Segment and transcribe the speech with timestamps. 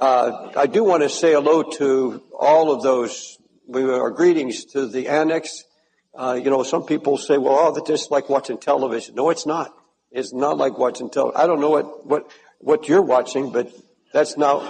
[0.00, 3.36] Uh, I do want to say hello to all of those.
[3.66, 5.64] We are greetings to the annex.
[6.14, 9.46] Uh, you know, some people say, "Well, oh, that's just like watching television." No, it's
[9.46, 9.74] not.
[10.10, 11.40] It's not like watching television.
[11.40, 13.72] I don't know what what what you're watching, but
[14.12, 14.62] that's not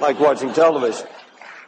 [0.00, 1.06] like watching television.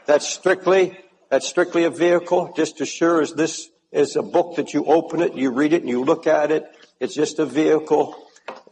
[0.07, 0.97] That's strictly
[1.29, 2.53] that's strictly a vehicle.
[2.57, 5.83] Just as sure as this is a book that you open it, you read it,
[5.83, 6.65] and you look at it.
[7.01, 8.17] It's just a vehicle,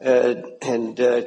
[0.04, 1.22] uh, and uh,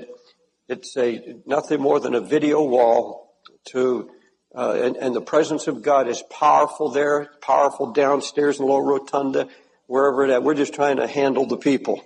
[0.70, 3.34] it's a nothing more than a video wall
[3.72, 4.12] to.
[4.56, 8.84] Uh, and, and, the presence of God is powerful there, powerful downstairs in the Lower
[8.84, 9.48] Rotunda,
[9.86, 10.42] wherever it at.
[10.42, 12.04] We're just trying to handle the people.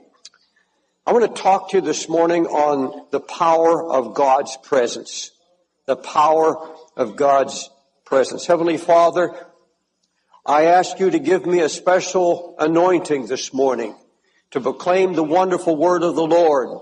[1.07, 5.31] I want to talk to you this morning on the power of God's presence.
[5.85, 7.69] The power of God's
[8.03, 8.45] presence.
[8.45, 9.33] Heavenly Father,
[10.45, 13.95] I ask you to give me a special anointing this morning
[14.51, 16.81] to proclaim the wonderful word of the Lord.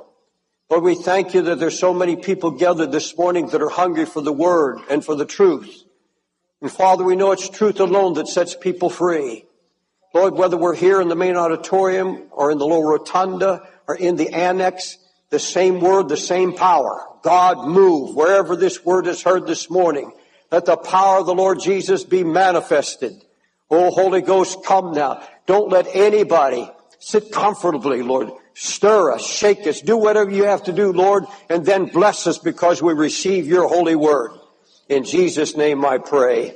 [0.71, 4.05] Lord, we thank you that there's so many people gathered this morning that are hungry
[4.05, 5.83] for the word and for the truth.
[6.61, 9.43] And Father, we know it's truth alone that sets people free.
[10.13, 14.15] Lord, whether we're here in the main auditorium or in the lower rotunda or in
[14.15, 14.97] the annex,
[15.29, 17.05] the same word, the same power.
[17.21, 20.13] God move wherever this word is heard this morning.
[20.53, 23.21] Let the power of the Lord Jesus be manifested.
[23.69, 25.21] Oh, Holy Ghost, come now.
[25.47, 28.31] Don't let anybody sit comfortably, Lord.
[28.53, 32.37] Stir us, shake us, do whatever you have to do, Lord, and then bless us
[32.37, 34.31] because we receive your holy word.
[34.89, 36.53] In Jesus' name I pray.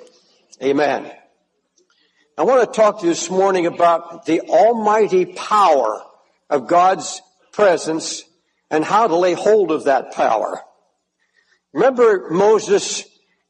[0.62, 1.12] Amen.
[2.38, 6.04] I want to talk to you this morning about the almighty power
[6.50, 7.22] of God's
[7.54, 8.24] presence
[8.70, 10.62] and how to lay hold of that power.
[11.72, 13.06] Remember Moses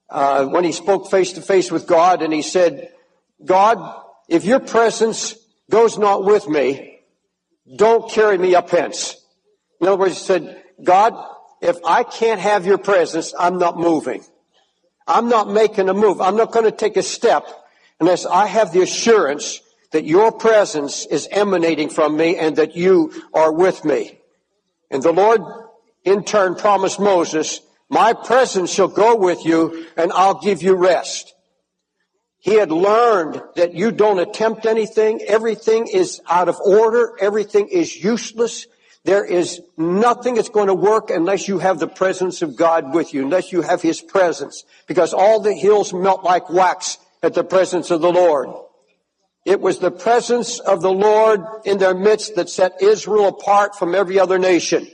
[0.10, 2.92] uh, when he spoke face to face with God and he said,
[3.44, 5.36] God, if your presence
[5.70, 6.95] goes not with me,
[7.74, 9.16] don't carry me up hence.
[9.82, 11.14] In other words, he said, God,
[11.62, 14.24] if I can't have your presence, I'm not moving.
[15.08, 16.22] I'm not making a move.
[16.22, 17.48] I'm not going to take a step
[18.00, 23.14] unless I have the assurance that your presence is emanating from me and that you
[23.34, 24.20] are with me.
[24.92, 25.42] And the Lord
[26.04, 31.35] in turn promised Moses, my presence shall go with you and I'll give you rest.
[32.46, 35.20] He had learned that you don't attempt anything.
[35.24, 37.14] Everything is out of order.
[37.20, 38.68] Everything is useless.
[39.04, 43.16] There is nothing that's going to work unless you have the presence of God with
[43.16, 47.44] you, unless you have His presence, because all the hills melt like wax at the
[47.44, 48.50] presence of the Lord.
[49.44, 53.96] It was the presence of the Lord in their midst that set Israel apart from
[53.96, 54.88] every other nation.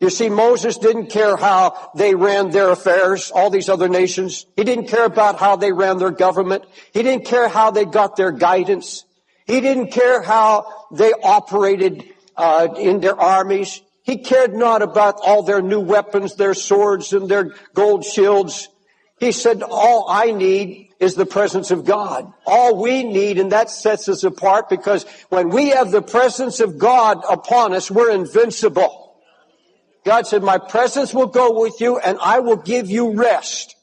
[0.00, 4.44] You see, Moses didn't care how they ran their affairs, all these other nations.
[4.56, 6.64] He didn't care about how they ran their government.
[6.92, 9.04] He didn't care how they got their guidance.
[9.46, 12.04] He didn't care how they operated
[12.36, 13.80] uh, in their armies.
[14.02, 18.68] He cared not about all their new weapons, their swords and their gold shields.
[19.18, 22.30] He said, all I need is the presence of God.
[22.46, 26.78] All we need, and that sets us apart because when we have the presence of
[26.78, 29.03] God upon us, we're invincible.
[30.04, 33.74] God said, my presence will go with you and I will give you rest.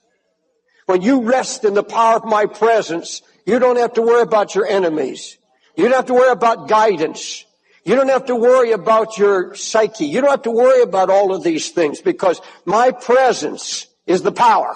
[0.86, 4.54] When you rest in the power of my presence, you don't have to worry about
[4.54, 5.38] your enemies.
[5.76, 7.46] You don't have to worry about guidance.
[7.84, 10.06] You don't have to worry about your psyche.
[10.06, 14.32] You don't have to worry about all of these things because my presence is the
[14.32, 14.76] power.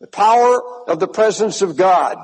[0.00, 2.16] The power of the presence of God.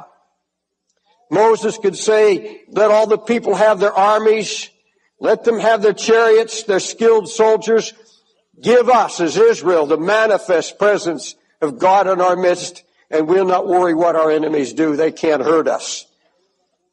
[1.30, 4.70] Moses could say, let all the people have their armies.
[5.20, 7.92] Let them have their chariots, their skilled soldiers.
[8.60, 13.68] Give us, as Israel, the manifest presence of God in our midst, and we'll not
[13.68, 14.96] worry what our enemies do.
[14.96, 16.06] They can't hurt us.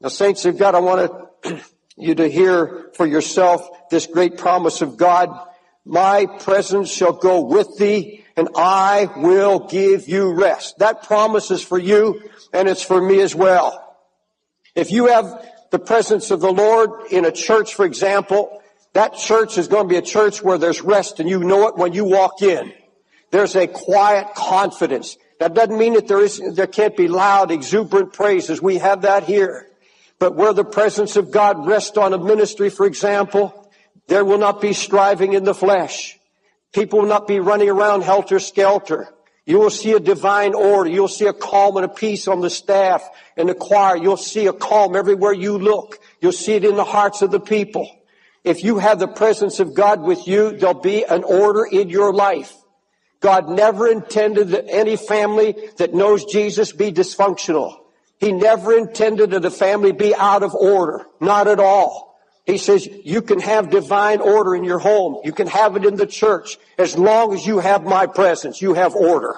[0.01, 1.29] Now, saints of God, I want
[1.97, 5.29] you to hear for yourself this great promise of God.
[5.85, 10.79] My presence shall go with thee, and I will give you rest.
[10.79, 12.21] That promise is for you,
[12.51, 13.97] and it's for me as well.
[14.75, 15.43] If you have
[15.77, 19.89] the presence of the Lord in a church, for example, that church is going to
[19.89, 22.73] be a church where there's rest and you know it when you walk in.
[23.29, 25.17] There's a quiet confidence.
[25.39, 28.59] That doesn't mean that there is, there can't be loud, exuberant praises.
[28.59, 29.67] We have that here.
[30.17, 33.69] But where the presence of God rests on a ministry, for example,
[34.07, 36.17] there will not be striving in the flesh.
[36.73, 39.13] People will not be running around helter skelter.
[39.47, 40.89] You will see a divine order.
[40.89, 43.95] You'll see a calm and a peace on the staff and the choir.
[43.95, 45.99] You'll see a calm everywhere you look.
[46.19, 47.89] You'll see it in the hearts of the people.
[48.43, 52.13] If you have the presence of God with you, there'll be an order in your
[52.13, 52.53] life.
[53.21, 57.77] God never intended that any family that knows Jesus be dysfunctional.
[58.17, 61.05] He never intended that a family be out of order.
[61.21, 62.06] Not at all.
[62.47, 65.19] He says you can have divine order in your home.
[65.25, 66.57] You can have it in the church.
[66.77, 69.35] As long as you have my presence, you have order.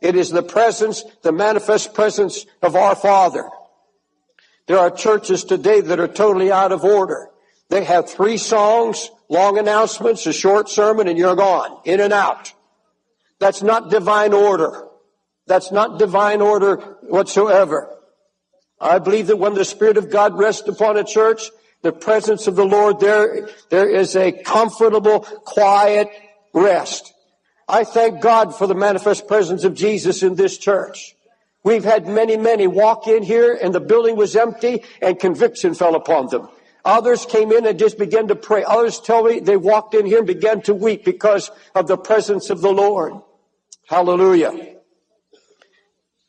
[0.00, 3.50] It is the presence, the manifest presence of our Father.
[4.66, 7.28] There are churches today that are totally out of order.
[7.68, 12.54] They have three songs, long announcements, a short sermon, and you're gone, in and out.
[13.40, 14.88] That's not divine order.
[15.46, 17.94] That's not divine order whatsoever.
[18.80, 21.50] I believe that when the Spirit of God rests upon a church,
[21.82, 26.08] the presence of the Lord, there, there is a comfortable, quiet
[26.54, 27.12] rest.
[27.68, 31.16] I thank God for the manifest presence of Jesus in this church.
[31.64, 35.94] We've had many, many walk in here and the building was empty and conviction fell
[35.94, 36.48] upon them.
[36.84, 38.64] Others came in and just began to pray.
[38.64, 42.50] Others tell me they walked in here and began to weep because of the presence
[42.50, 43.14] of the Lord.
[43.86, 44.76] Hallelujah.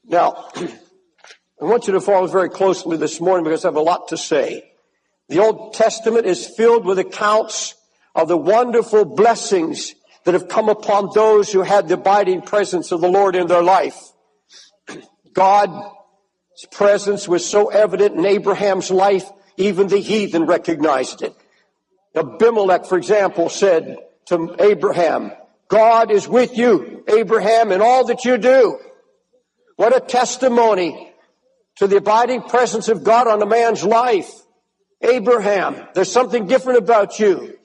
[0.05, 4.09] Now, I want you to follow very closely this morning because I have a lot
[4.09, 4.72] to say.
[5.29, 7.75] The Old Testament is filled with accounts
[8.15, 9.93] of the wonderful blessings
[10.25, 13.63] that have come upon those who had the abiding presence of the Lord in their
[13.63, 13.99] life.
[15.33, 15.85] God's
[16.71, 21.35] presence was so evident in Abraham's life, even the heathen recognized it.
[22.15, 23.97] Abimelech, for example, said
[24.27, 25.31] to Abraham,
[25.67, 28.79] God is with you, Abraham, in all that you do.
[29.75, 31.11] What a testimony
[31.77, 34.31] to the abiding presence of God on a man's life.
[35.03, 37.57] Abraham, there's something different about you.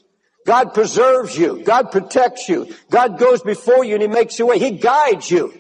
[0.46, 1.62] God preserves you.
[1.62, 2.75] God protects you.
[2.90, 4.58] God goes before you and He makes a way.
[4.58, 5.52] He guides you.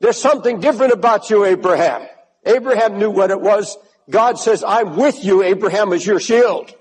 [0.00, 2.06] There's something different about you, Abraham.
[2.44, 3.78] Abraham knew what it was.
[4.10, 6.74] God says, I'm with you, Abraham, as your shield.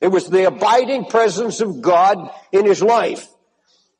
[0.00, 3.28] It was the abiding presence of God in his life.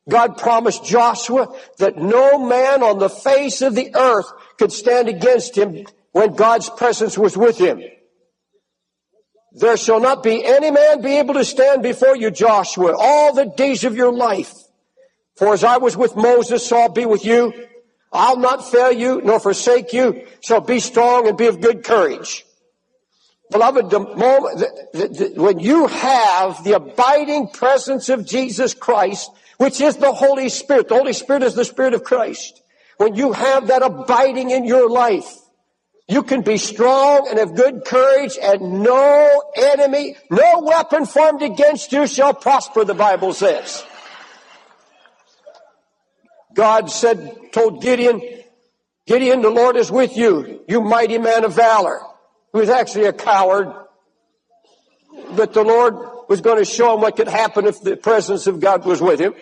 [0.09, 4.27] God promised Joshua that no man on the face of the earth
[4.59, 7.83] could stand against him when God's presence was with him.
[9.55, 13.47] There shall not be any man be able to stand before you, Joshua, all the
[13.47, 14.53] days of your life.
[15.37, 17.53] For as I was with Moses, so I'll be with you.
[18.13, 20.27] I'll not fail you nor forsake you.
[20.41, 22.45] So be strong and be of good courage.
[23.51, 29.31] Beloved, the moment, the, the, the, when you have the abiding presence of Jesus Christ,
[29.59, 32.63] which is the Holy Spirit, the Holy Spirit is the Spirit of Christ.
[32.97, 35.33] When you have that abiding in your life,
[36.07, 41.93] you can be strong and have good courage and no enemy, no weapon formed against
[41.93, 43.85] you shall prosper, the Bible says.
[46.53, 48.21] God said, told Gideon,
[49.07, 52.01] Gideon, the Lord is with you, you mighty man of valor.
[52.53, 53.73] He was actually a coward,
[55.35, 55.95] but the Lord
[56.29, 59.21] was going to show him what could happen if the presence of God was with
[59.21, 59.35] him.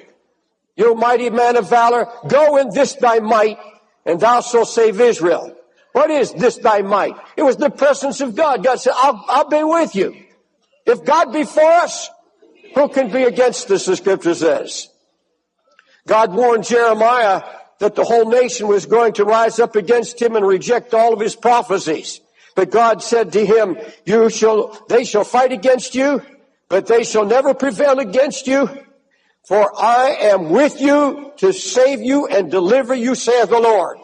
[0.76, 3.58] You mighty man of valor, go in this thy might,
[4.06, 5.54] and thou shalt save Israel.
[5.92, 7.16] What is this thy might?
[7.36, 8.64] It was the presence of God.
[8.64, 10.16] God said, I'll, I'll be with you.
[10.86, 12.08] If God be for us,
[12.74, 14.88] who can be against us, the scripture says.
[16.06, 17.42] God warned Jeremiah
[17.78, 21.20] that the whole nation was going to rise up against him and reject all of
[21.20, 22.20] his prophecies.
[22.54, 26.22] But God said to him, you shall, they shall fight against you,
[26.68, 28.68] but they shall never prevail against you.
[29.44, 33.98] For I am with you to save you and deliver you, saith the Lord.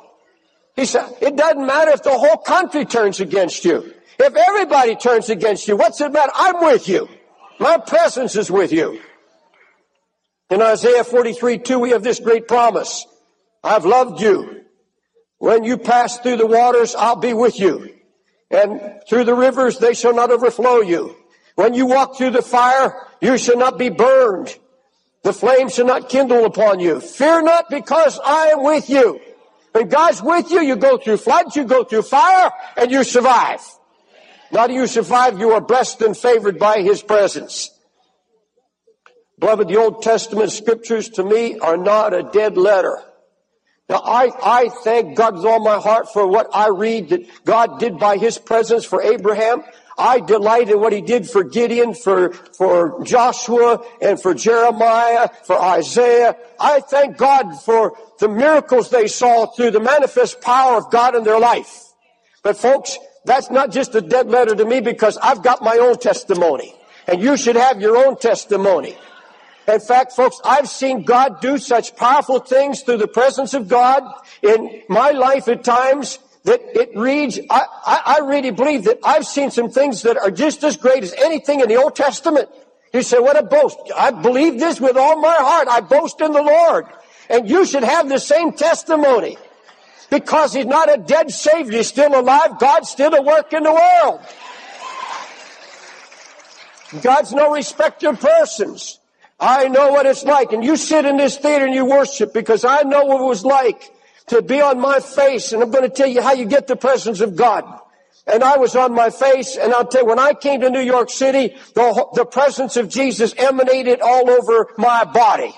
[0.79, 3.93] He said, it doesn't matter if the whole country turns against you.
[4.17, 6.31] If everybody turns against you, what's it matter?
[6.37, 7.09] I'm with you.
[7.59, 9.01] My presence is with you.
[10.51, 13.05] In Isaiah 43, 2, we have this great promise.
[13.65, 14.67] I've loved you.
[15.39, 17.93] When you pass through the waters, I'll be with you.
[18.49, 21.17] And through the rivers, they shall not overflow you.
[21.57, 24.57] When you walk through the fire, you shall not be burned.
[25.25, 27.01] The flame shall not kindle upon you.
[27.01, 29.21] Fear not because I am with you.
[29.73, 33.61] When God's with you, you go through floods, you go through fire, and you survive.
[34.51, 37.71] Not you survive, you are blessed and favored by His presence.
[39.39, 42.99] Beloved, the Old Testament scriptures to me are not a dead letter.
[43.89, 47.79] Now I, I thank God with all my heart for what I read that God
[47.79, 49.63] did by His presence for Abraham.
[49.99, 55.61] I delight in what he did for Gideon, for, for Joshua, and for Jeremiah, for
[55.61, 56.37] Isaiah.
[56.61, 61.25] I thank God for the miracles they saw through the manifest power of God in
[61.25, 61.85] their life.
[62.43, 65.99] But folks, that's not just a dead letter to me because I've got my own
[65.99, 66.75] testimony.
[67.07, 68.97] And you should have your own testimony.
[69.67, 74.03] In fact, folks, I've seen God do such powerful things through the presence of God
[74.43, 79.27] in my life at times that it reads, I, I, I, really believe that I've
[79.27, 82.49] seen some things that are just as great as anything in the Old Testament.
[82.93, 83.79] You say, what a boast.
[83.95, 85.69] I believe this with all my heart.
[85.69, 86.87] I boast in the Lord.
[87.29, 89.37] And you should have the same testimony.
[90.09, 91.79] Because he's not a dead Savior.
[91.79, 92.59] He's still alive.
[92.59, 94.21] God's still at work in the world.
[97.03, 99.01] God's no respecter of persons.
[99.39, 100.53] I know what it's like.
[100.53, 103.45] And you sit in this theater and you worship because I know what it was
[103.45, 103.93] like
[104.29, 105.53] to be on my face.
[105.53, 107.65] And I'm going to tell you how you get the presence of God.
[108.27, 110.83] And I was on my face, and I'll tell you, when I came to New
[110.83, 115.55] York City, the, the presence of Jesus emanated all over my body.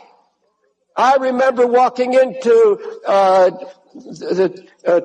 [0.96, 3.50] I remember walking into uh,
[3.94, 5.00] the uh,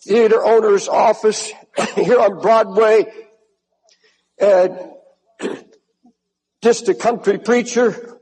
[0.00, 1.50] theater owner's office
[1.94, 3.06] here on Broadway,
[6.62, 8.19] just a country preacher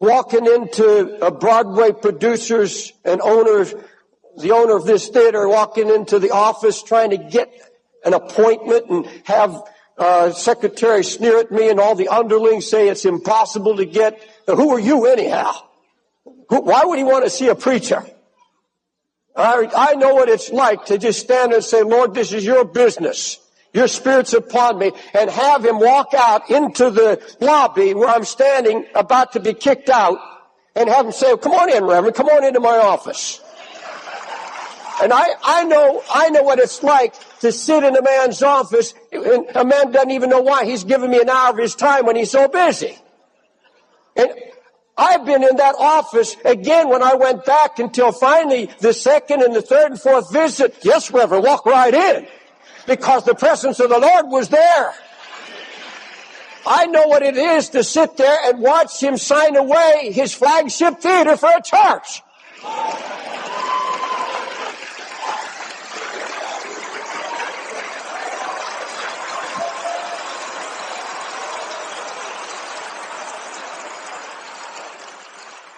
[0.00, 3.74] walking into a Broadway producers and owners,
[4.40, 7.52] the owner of this theater walking into the office trying to get
[8.04, 9.60] an appointment and have
[9.96, 14.22] uh, secretary sneer at me and all the underlings say it's impossible to get.
[14.46, 15.52] Who are you anyhow?
[16.48, 18.04] Who, why would he want to see a preacher?
[19.34, 22.64] I, I know what it's like to just stand and say, Lord, this is your
[22.64, 23.38] business.
[23.72, 28.86] Your spirit's upon me and have him walk out into the lobby where I'm standing
[28.94, 30.18] about to be kicked out
[30.74, 33.40] and have him say, come on in, Reverend, come on into my office.
[35.00, 38.94] And I, I know, I know what it's like to sit in a man's office
[39.12, 40.64] and a man doesn't even know why.
[40.64, 42.98] He's giving me an hour of his time when he's so busy.
[44.16, 44.30] And
[44.96, 49.54] I've been in that office again when I went back until finally the second and
[49.54, 50.76] the third and fourth visit.
[50.82, 52.26] Yes, Reverend, walk right in.
[52.88, 54.94] Because the presence of the Lord was there.
[56.66, 60.98] I know what it is to sit there and watch him sign away his flagship
[60.98, 62.22] theater for a church.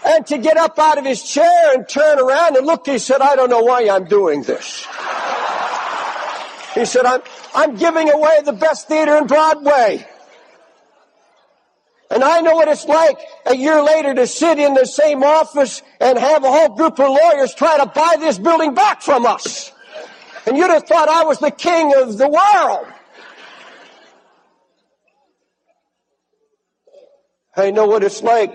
[0.07, 3.21] And to get up out of his chair and turn around and look, he said,
[3.21, 4.87] I don't know why I'm doing this.
[6.81, 7.21] He said, I'm,
[7.55, 10.07] I'm giving away the best theater in Broadway.
[12.11, 15.83] And I know what it's like a year later to sit in the same office
[16.01, 19.71] and have a whole group of lawyers try to buy this building back from us.
[20.47, 22.87] And you'd have thought I was the king of the world.
[27.57, 28.53] I know what it's like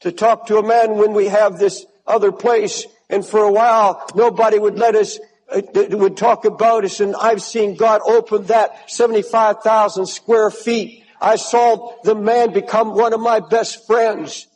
[0.00, 2.86] to talk to a man when we have this other place.
[3.10, 5.18] And for a while, nobody would let us,
[5.48, 7.00] Uh, would talk about us.
[7.00, 11.04] And I've seen God open that 75,000 square feet.
[11.20, 14.48] I saw the man become one of my best friends.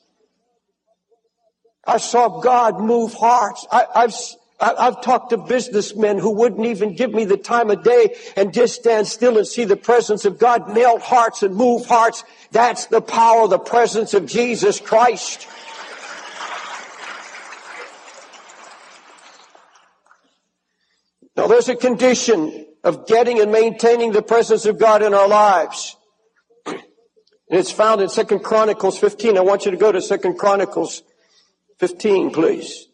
[1.86, 3.66] I saw God move hearts.
[3.70, 4.14] I, have
[4.60, 8.74] I've talked to businessmen who wouldn't even give me the time of day and just
[8.74, 12.24] stand still and see the presence of God melt hearts and move hearts.
[12.50, 15.48] That's the power of the presence of Jesus Christ.
[21.40, 25.96] Now there's a condition of getting and maintaining the presence of God in our lives.
[26.66, 26.78] And
[27.48, 29.38] it's found in Second Chronicles 15.
[29.38, 31.02] I want you to go to Second Chronicles
[31.78, 32.88] 15, please.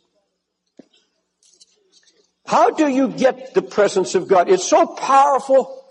[2.46, 4.48] How do you get the presence of God?
[4.48, 5.84] It's so powerful.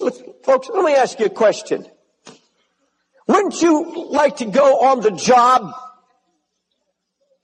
[0.00, 1.86] Look, folks, let me ask you a question.
[3.26, 5.72] Wouldn't you like to go on the job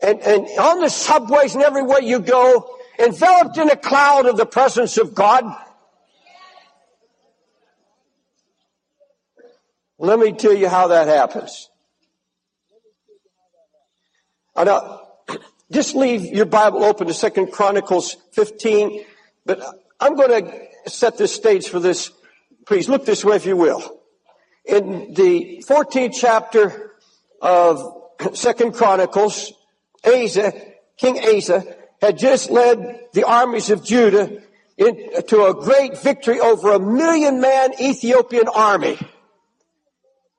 [0.03, 4.47] and, and on the subways and everywhere you go, enveloped in a cloud of the
[4.47, 5.45] presence of God?
[9.99, 11.69] Let me tell you how that happens.
[14.57, 15.01] I know,
[15.73, 19.05] just leave your Bible open to Second Chronicles 15,
[19.45, 19.61] but
[20.01, 22.11] I'm going to set this stage for this.
[22.67, 24.01] Please look this way if you will.
[24.65, 26.93] In the 14th chapter
[27.43, 28.03] of
[28.35, 29.53] Second Chronicles,
[30.05, 30.53] Asa,
[30.97, 34.43] King Asa, had just led the armies of Judah
[34.77, 38.99] into a great victory over a million man Ethiopian army.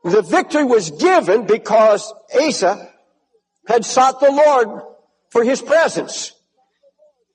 [0.03, 2.89] The victory was given because Asa
[3.67, 4.81] had sought the Lord
[5.29, 6.33] for his presence.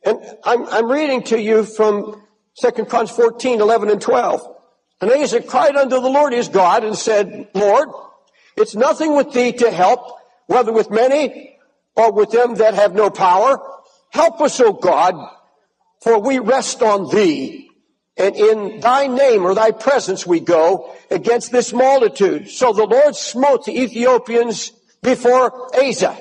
[0.04, 2.22] And I'm, I'm reading to you from
[2.60, 4.54] 2 Chronicles 14, 11 and 12.
[5.00, 7.88] And Asa cried unto the Lord his God and said, Lord,
[8.56, 10.00] it's nothing with thee to help,
[10.46, 11.56] whether with many
[11.94, 13.60] or with them that have no power.
[14.16, 15.14] Help us, O God,
[16.00, 17.70] for we rest on thee.
[18.16, 22.48] And in thy name or thy presence we go against this multitude.
[22.48, 26.16] So the Lord smote the Ethiopians before Asa.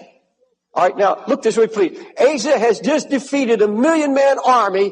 [0.74, 1.98] All right, now look this way, please.
[2.20, 4.92] Asa has just defeated a million man army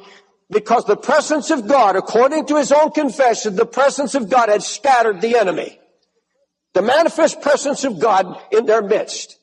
[0.50, 4.64] because the presence of God, according to his own confession, the presence of God had
[4.64, 5.78] scattered the enemy.
[6.74, 9.38] The manifest presence of God in their midst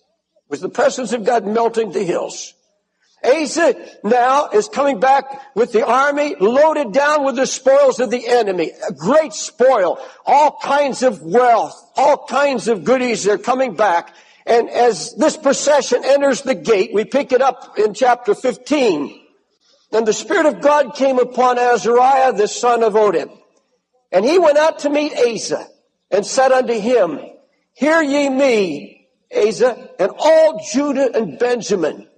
[0.49, 2.55] was the presence of God melting the hills.
[3.25, 8.27] Asa now is coming back with the army loaded down with the spoils of the
[8.27, 8.73] enemy.
[8.89, 9.99] A great spoil.
[10.25, 11.75] All kinds of wealth.
[11.97, 14.15] All kinds of goodies are coming back.
[14.47, 19.21] And as this procession enters the gate, we pick it up in chapter 15.
[19.93, 23.31] And the Spirit of God came upon Azariah, the son of Oded.
[24.13, 25.67] And he went out to meet Asa
[26.11, 27.21] and said unto him,
[27.75, 32.09] Hear ye me, Asa, and all Judah and Benjamin.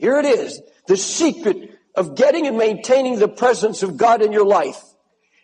[0.00, 4.46] Here it is, the secret of getting and maintaining the presence of God in your
[4.46, 4.82] life.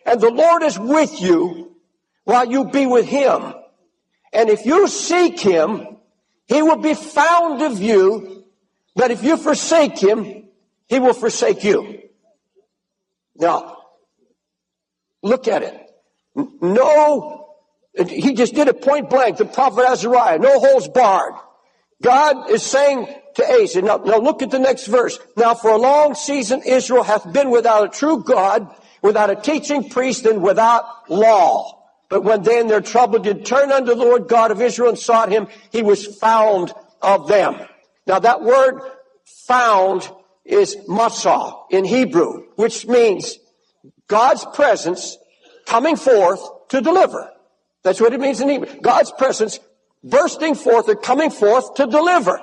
[0.05, 1.75] And the Lord is with you
[2.23, 3.53] while you be with Him.
[4.33, 5.97] And if you seek Him,
[6.47, 8.45] He will be found of you.
[8.95, 10.47] But if you forsake Him,
[10.87, 12.01] He will forsake you.
[13.35, 13.77] Now,
[15.21, 15.79] look at it.
[16.61, 17.47] No,
[18.09, 19.37] he just did it point blank.
[19.37, 21.35] The prophet Azariah, no holds barred.
[22.01, 23.07] God is saying
[23.37, 25.19] to now, now look at the next verse.
[25.35, 29.89] Now for a long season Israel hath been without a true God, without a teaching
[29.89, 31.83] priest, and without law.
[32.09, 34.97] But when they in their trouble did turn unto the Lord God of Israel and
[34.97, 37.55] sought him, he was found of them.
[38.07, 38.81] Now that word
[39.45, 40.09] found
[40.45, 43.37] is matzah in Hebrew, which means
[44.07, 45.17] God's presence
[45.65, 47.29] coming forth to deliver.
[47.83, 48.81] That's what it means in Hebrew.
[48.81, 49.59] God's presence
[50.03, 52.41] bursting forth or coming forth to deliver.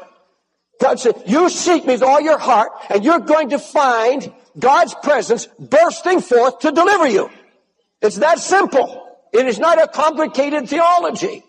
[0.81, 4.95] God said, you seek me with all your heart and you're going to find God's
[4.95, 7.31] presence bursting forth to deliver you.
[8.02, 9.09] It's that simple.
[9.33, 11.43] It is not a complicated theology.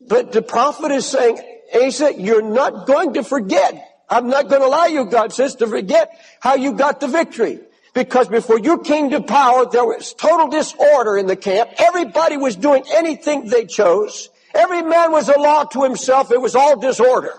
[0.00, 1.40] But the prophet is saying,
[1.74, 3.84] Asa, you're not going to forget.
[4.08, 6.10] I'm not going to allow you, God says, to forget
[6.40, 7.60] how you got the victory.
[7.94, 11.70] Because before you came to power, there was total disorder in the camp.
[11.78, 14.30] Everybody was doing anything they chose.
[14.54, 16.30] Every man was a law to himself.
[16.30, 17.34] It was all disorder.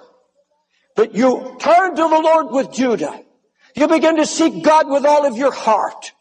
[1.00, 3.24] But you turned to the Lord with Judah.
[3.74, 6.12] You began to seek God with all of your heart.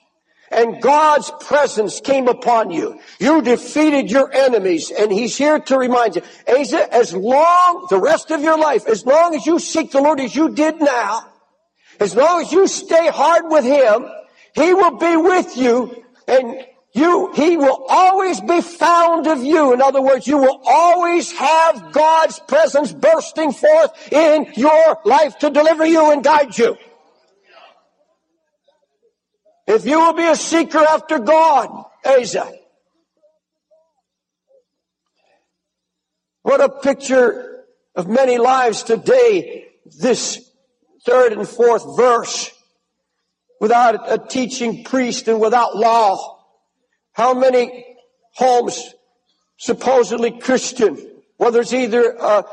[0.52, 3.00] And God's presence came upon you.
[3.18, 4.92] You defeated your enemies.
[4.92, 9.04] And He's here to remind you, Asa, as long, the rest of your life, as
[9.04, 11.26] long as you seek the Lord as you did now,
[11.98, 14.06] as long as you stay hard with Him,
[14.54, 19.72] He will be with you and you, He will always be found of you.
[19.72, 25.50] In other words, you will always have God's presence bursting forth in your life to
[25.50, 26.76] deliver you and guide you.
[29.66, 32.50] If you will be a seeker after God, Asa.
[36.42, 39.66] What a picture of many lives today,
[40.00, 40.50] this
[41.04, 42.50] third and fourth verse,
[43.60, 46.37] without a teaching priest and without law.
[47.18, 47.84] How many
[48.36, 48.94] homes,
[49.56, 50.96] supposedly Christian,
[51.36, 52.44] whether it's either a,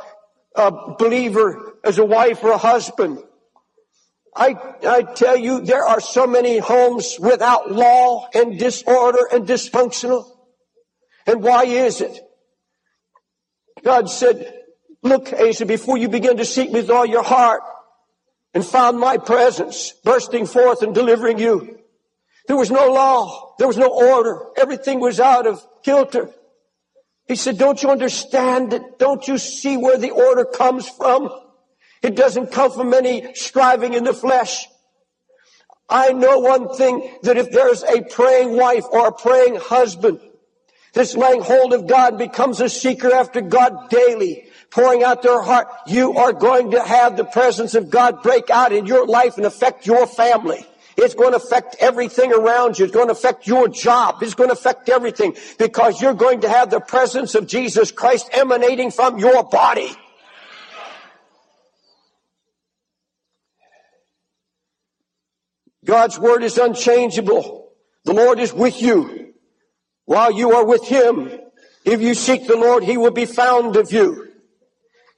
[0.56, 3.19] a believer as a wife or a husband,
[4.36, 10.25] I, I tell you, there are so many homes without law and disorder and dysfunctional.
[11.28, 12.19] And why is it?
[13.84, 14.51] God said,
[15.04, 17.62] look, Asa, before you begin to seek me with all your heart
[18.56, 21.85] and found my presence bursting forth and delivering you,
[22.47, 23.55] there was no law.
[23.58, 24.39] There was no order.
[24.58, 26.29] Everything was out of kilter.
[27.27, 28.99] He said, don't you understand it?
[28.99, 31.29] Don't you see where the order comes from?
[32.03, 34.67] It doesn't come from any striving in the flesh.
[35.89, 40.19] I know one thing that if there's a praying wife or a praying husband,
[40.93, 45.67] this laying hold of God becomes a seeker after God daily, pouring out their heart,
[45.88, 49.45] you are going to have the presence of God break out in your life and
[49.45, 50.65] affect your family.
[50.97, 52.86] It's going to affect everything around you.
[52.86, 54.23] It's going to affect your job.
[54.23, 58.29] It's going to affect everything because you're going to have the presence of Jesus Christ
[58.31, 59.89] emanating from your body.
[65.84, 67.71] God's word is unchangeable.
[68.05, 69.34] The Lord is with you
[70.05, 71.31] while you are with him.
[71.84, 74.31] If you seek the Lord, he will be found of you.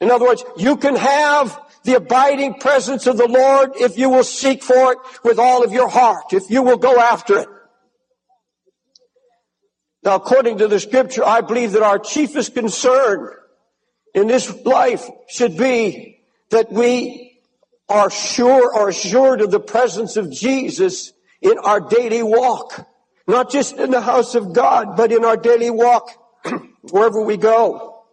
[0.01, 4.25] In other words, you can have the abiding presence of the Lord if you will
[4.25, 7.47] seek for it with all of your heart, if you will go after it.
[10.03, 13.29] Now, according to the scripture, I believe that our chiefest concern
[14.13, 16.19] in this life should be
[16.49, 17.39] that we
[17.87, 22.85] are sure or assured of the presence of Jesus in our daily walk.
[23.27, 26.11] Not just in the house of God, but in our daily walk
[26.91, 28.03] wherever we go.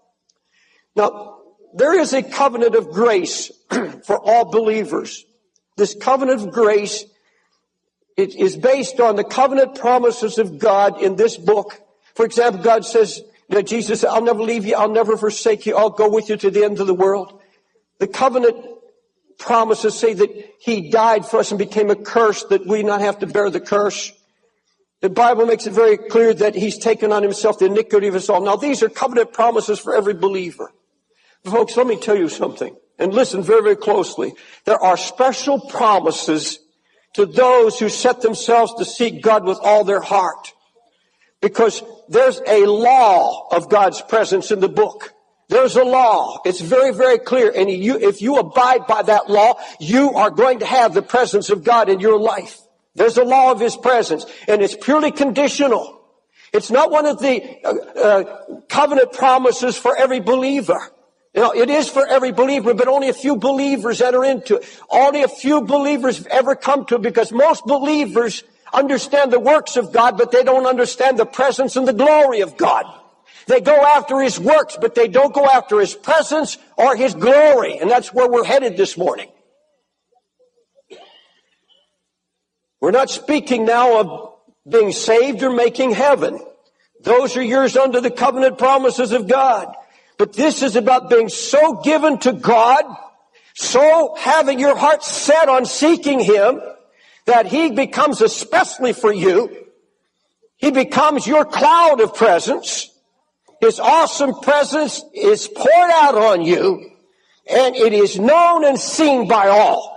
[0.94, 1.33] Now,
[1.74, 3.50] there is a covenant of grace
[4.04, 5.24] for all believers.
[5.76, 7.04] This covenant of grace
[8.16, 11.80] it is based on the covenant promises of God in this book.
[12.14, 15.76] For example, God says, that Jesus said, I'll never leave you, I'll never forsake you,
[15.76, 17.40] I'll go with you to the end of the world.
[17.98, 18.56] The covenant
[19.38, 23.18] promises say that he died for us and became a curse that we not have
[23.20, 24.12] to bear the curse.
[25.00, 28.28] The Bible makes it very clear that he's taken on himself the iniquity of us
[28.28, 28.40] all.
[28.40, 30.72] Now these are covenant promises for every believer.
[31.44, 34.34] Folks, let me tell you something and listen very, very closely.
[34.64, 36.58] There are special promises
[37.14, 40.52] to those who set themselves to seek God with all their heart.
[41.40, 45.12] Because there's a law of God's presence in the book.
[45.48, 46.40] There's a law.
[46.46, 47.52] It's very, very clear.
[47.54, 51.50] And you, if you abide by that law, you are going to have the presence
[51.50, 52.58] of God in your life.
[52.94, 56.00] There's a law of His presence, and it's purely conditional.
[56.52, 60.80] It's not one of the uh, uh, covenant promises for every believer.
[61.34, 64.80] You know, it is for every believer, but only a few believers enter into it.
[64.88, 69.76] Only a few believers have ever come to it because most believers understand the works
[69.76, 72.86] of God, but they don't understand the presence and the glory of God.
[73.46, 77.78] They go after His works, but they don't go after His presence or His glory.
[77.78, 79.28] And that's where we're headed this morning.
[82.80, 84.34] We're not speaking now of
[84.68, 86.38] being saved or making heaven.
[87.00, 89.74] Those are yours under the covenant promises of God.
[90.18, 92.84] But this is about being so given to God,
[93.54, 96.60] so having your heart set on seeking Him,
[97.26, 99.66] that He becomes especially for you.
[100.56, 102.90] He becomes your cloud of presence.
[103.60, 106.90] His awesome presence is poured out on you,
[107.50, 109.94] and it is known and seen by all.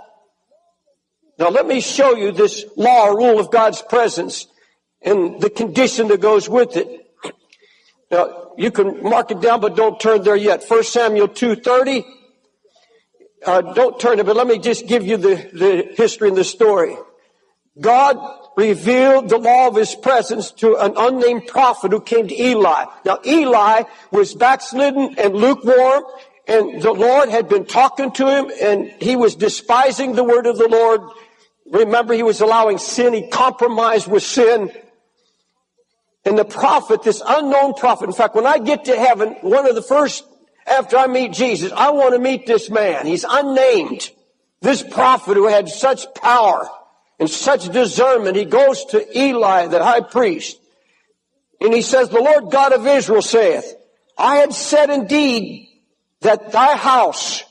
[1.38, 4.48] Now let me show you this law or rule of God's presence
[5.00, 7.07] and the condition that goes with it.
[8.10, 10.64] Now you can mark it down, but don't turn there yet.
[10.66, 12.04] 1 Samuel 2.30.
[13.44, 16.44] Uh, don't turn it, but let me just give you the, the history and the
[16.44, 16.96] story.
[17.80, 18.18] God
[18.56, 22.86] revealed the law of his presence to an unnamed prophet who came to Eli.
[23.04, 26.02] Now Eli was backslidden and lukewarm
[26.48, 30.58] and the Lord had been talking to him and he was despising the word of
[30.58, 31.02] the Lord
[31.70, 33.12] Remember, he was allowing sin.
[33.12, 34.70] He compromised with sin.
[36.28, 39.74] And the prophet, this unknown prophet, in fact, when I get to heaven, one of
[39.74, 40.26] the first,
[40.66, 43.06] after I meet Jesus, I want to meet this man.
[43.06, 44.10] He's unnamed.
[44.60, 46.68] This prophet who had such power
[47.18, 48.36] and such discernment.
[48.36, 50.60] He goes to Eli, the high priest,
[51.62, 53.74] and he says, the Lord God of Israel saith,
[54.18, 55.70] I had said indeed
[56.20, 57.42] that thy house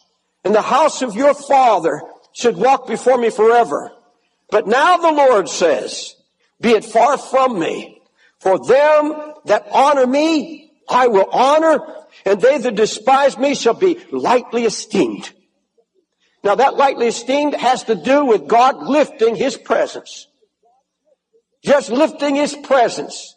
[0.43, 3.91] and the house of your father should walk before me forever.
[4.51, 6.15] But now the Lord says,
[6.61, 7.96] be it far from me,
[8.39, 11.79] for them that honor me, I will honor,
[12.25, 15.31] and they that despise me shall be lightly esteemed.
[16.43, 20.27] Now that lightly esteemed has to do with God lifting His presence.
[21.63, 23.35] Just lifting His presence.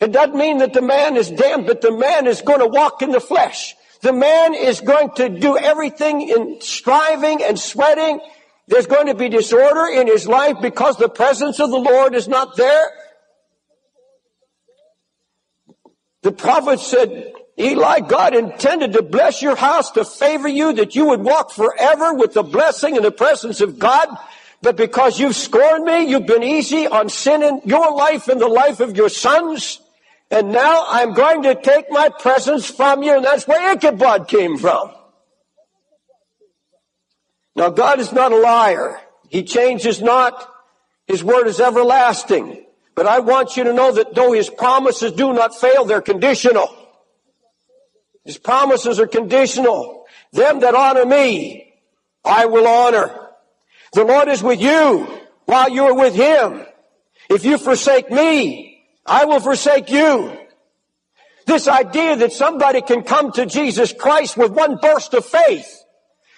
[0.00, 3.02] It doesn't mean that the man is damned, but the man is going to walk
[3.02, 3.74] in the flesh.
[4.00, 8.20] The man is going to do everything in striving and sweating
[8.68, 12.28] there's going to be disorder in his life because the presence of the Lord is
[12.28, 12.90] not there.
[16.22, 21.06] The prophet said, Eli, God intended to bless your house, to favor you, that you
[21.06, 24.08] would walk forever with the blessing and the presence of God.
[24.62, 28.48] But because you've scorned me, you've been easy on sin in your life and the
[28.48, 29.80] life of your sons.
[30.30, 33.16] And now I'm going to take my presence from you.
[33.16, 34.92] And that's where Ichabod came from.
[37.56, 39.00] Now God is not a liar.
[39.28, 40.48] He changes not.
[41.06, 42.64] His word is everlasting.
[42.98, 46.68] But I want you to know that though his promises do not fail, they're conditional.
[48.24, 50.04] His promises are conditional.
[50.32, 51.74] Them that honor me,
[52.24, 53.28] I will honor.
[53.92, 55.06] The Lord is with you
[55.44, 56.66] while you are with him.
[57.30, 60.36] If you forsake me, I will forsake you.
[61.46, 65.77] This idea that somebody can come to Jesus Christ with one burst of faith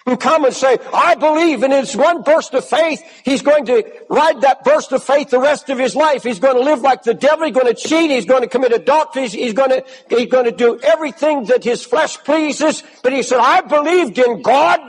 [0.05, 3.83] and come and say, I believe, and it's one burst of faith, he's going to
[4.09, 6.23] ride that burst of faith the rest of his life.
[6.23, 8.71] He's going to live like the devil, he's going to cheat, he's going to commit
[8.71, 12.83] adultery, he's going to, he's going to do everything that his flesh pleases.
[13.03, 14.79] But he said, I believed in God,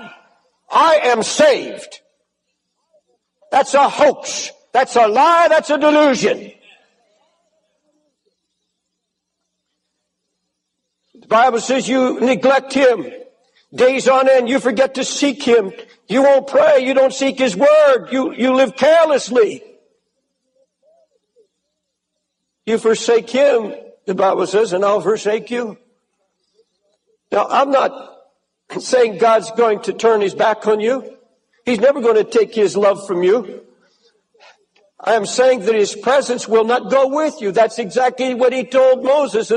[0.71, 2.01] I am saved.
[3.51, 4.51] That's a hoax.
[4.73, 6.53] That's a lie, that's a delusion.
[11.21, 13.07] The Bible says you neglect him.
[13.75, 15.73] Days on end, you forget to seek Him.
[16.07, 16.81] You won't pray.
[16.81, 18.09] You don't seek His Word.
[18.11, 19.63] You, you live carelessly.
[22.67, 23.75] You forsake Him,
[24.07, 25.79] the Bible says, and I'll forsake you.
[27.31, 28.19] Now, I'm not
[28.79, 31.17] saying God's going to turn His back on you.
[31.65, 33.65] He's never going to take His love from you.
[35.05, 37.51] I am saying that his presence will not go with you.
[37.51, 39.51] That's exactly what he told Moses.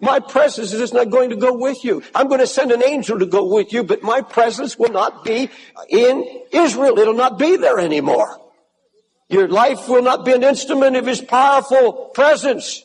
[0.00, 2.02] My presence is not going to go with you.
[2.12, 5.24] I'm going to send an angel to go with you, but my presence will not
[5.24, 5.48] be
[5.88, 6.98] in Israel.
[6.98, 8.36] It'll not be there anymore.
[9.28, 12.84] Your life will not be an instrument of his powerful presence.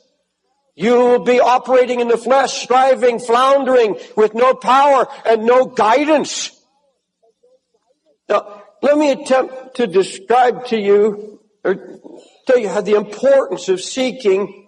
[0.76, 6.52] You will be operating in the flesh, striving, floundering with no power and no guidance.
[8.30, 11.94] Now, let me attempt to describe to you or
[12.45, 14.67] tell you how the importance of seeking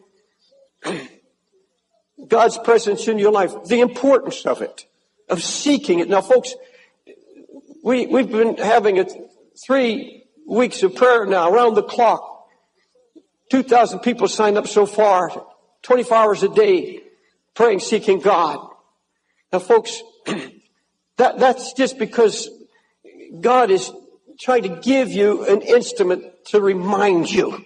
[2.27, 4.85] God's presence in your life, the importance of it,
[5.29, 6.09] of seeking it.
[6.09, 6.55] Now, folks,
[7.83, 9.13] we, we've been having it
[9.65, 12.47] three weeks of prayer now, around the clock.
[13.49, 15.45] 2,000 people signed up so far,
[15.83, 17.01] 24 hours a day,
[17.53, 18.59] praying, seeking God.
[19.53, 20.01] Now, folks,
[21.17, 22.49] that, that's just because
[23.39, 23.91] God is
[24.39, 27.63] trying to give you an instrument to remind you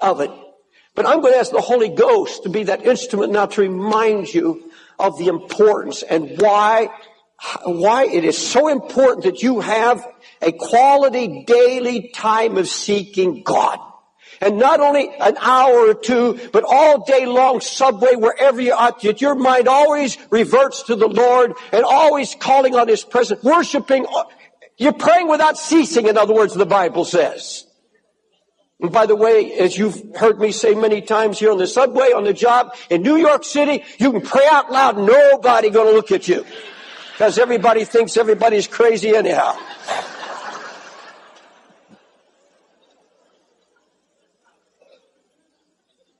[0.00, 0.30] of it.
[0.94, 4.32] But I'm going to ask the Holy Ghost to be that instrument now to remind
[4.32, 6.88] you of the importance and why,
[7.64, 10.06] why it is so important that you have
[10.40, 13.80] a quality daily time of seeking God.
[14.40, 18.94] And not only an hour or two, but all day long, subway, wherever you are,
[19.02, 24.06] that your mind always reverts to the Lord and always calling on His presence, worshiping.
[24.76, 27.63] You're praying without ceasing, in other words, the Bible says.
[28.84, 32.12] And by the way, as you've heard me say many times here on the subway,
[32.12, 36.12] on the job, in New York City, you can pray out loud, nobody gonna look
[36.12, 36.44] at you.
[37.12, 39.56] Because everybody thinks everybody's crazy anyhow.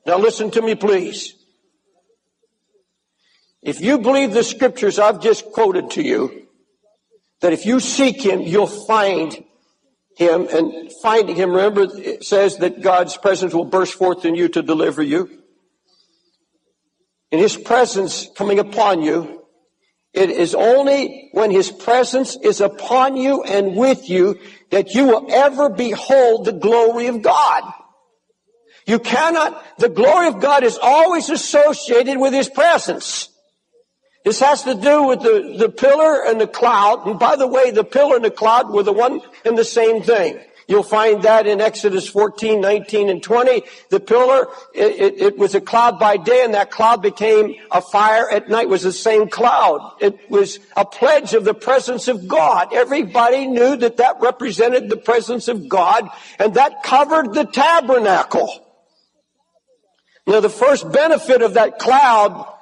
[0.06, 1.34] Now listen to me please.
[3.60, 6.46] If you believe the scriptures I've just quoted to you,
[7.42, 9.44] that if you seek Him, you'll find
[10.16, 11.50] him and finding him.
[11.50, 15.42] Remember, it says that God's presence will burst forth in you to deliver you.
[17.30, 19.44] In his presence coming upon you,
[20.12, 24.38] it is only when his presence is upon you and with you
[24.70, 27.72] that you will ever behold the glory of God.
[28.86, 33.28] You cannot, the glory of God is always associated with his presence.
[34.24, 37.06] This has to do with the, the pillar and the cloud.
[37.06, 40.02] And by the way, the pillar and the cloud were the one and the same
[40.02, 40.40] thing.
[40.66, 43.62] You'll find that in Exodus 14, 19, and 20.
[43.90, 47.82] The pillar, it, it, it, was a cloud by day, and that cloud became a
[47.82, 48.62] fire at night.
[48.62, 49.96] It was the same cloud.
[50.00, 52.72] It was a pledge of the presence of God.
[52.72, 56.08] Everybody knew that that represented the presence of God,
[56.38, 58.48] and that covered the tabernacle.
[60.26, 62.53] Now, the first benefit of that cloud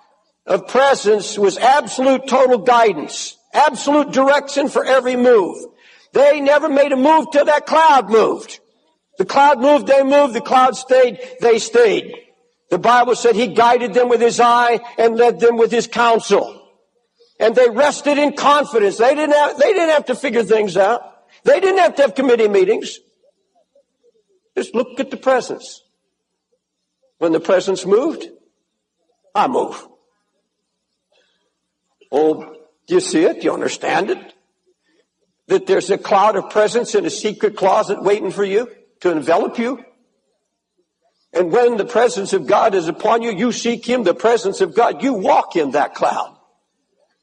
[0.46, 5.64] of presence was absolute total guidance, absolute direction for every move.
[6.12, 8.60] They never made a move till that cloud moved.
[9.18, 12.14] The cloud moved, they moved, the cloud stayed, they stayed.
[12.70, 16.58] The Bible said he guided them with his eye and led them with his counsel.
[17.38, 18.98] And they rested in confidence.
[18.98, 21.02] They didn't have, they didn't have to figure things out.
[21.44, 22.98] They didn't have to have committee meetings.
[24.56, 25.82] Just look at the presence.
[27.18, 28.26] When the presence moved,
[29.34, 29.86] I move.
[32.12, 32.54] Oh,
[32.86, 33.40] do you see it?
[33.40, 34.34] Do you understand it?
[35.48, 38.70] That there's a cloud of presence in a secret closet waiting for you
[39.00, 39.84] to envelop you.
[41.32, 44.74] And when the presence of God is upon you, you seek Him, the presence of
[44.74, 46.36] God, you walk in that cloud.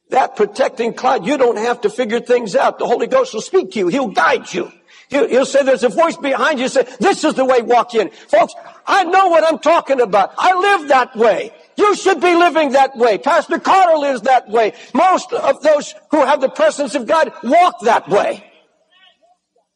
[0.09, 2.79] That protecting cloud, you don't have to figure things out.
[2.79, 3.87] The Holy Ghost will speak to you.
[3.89, 4.71] He'll guide you.
[5.09, 8.09] He'll, he'll say there's a voice behind you say, this is the way walk in.
[8.09, 8.55] Folks,
[8.87, 10.33] I know what I'm talking about.
[10.37, 11.51] I live that way.
[11.79, 13.17] You should be living that way.
[13.17, 14.73] Pastor Carter lives that way.
[14.93, 18.43] Most of those who have the presence of God walk that way.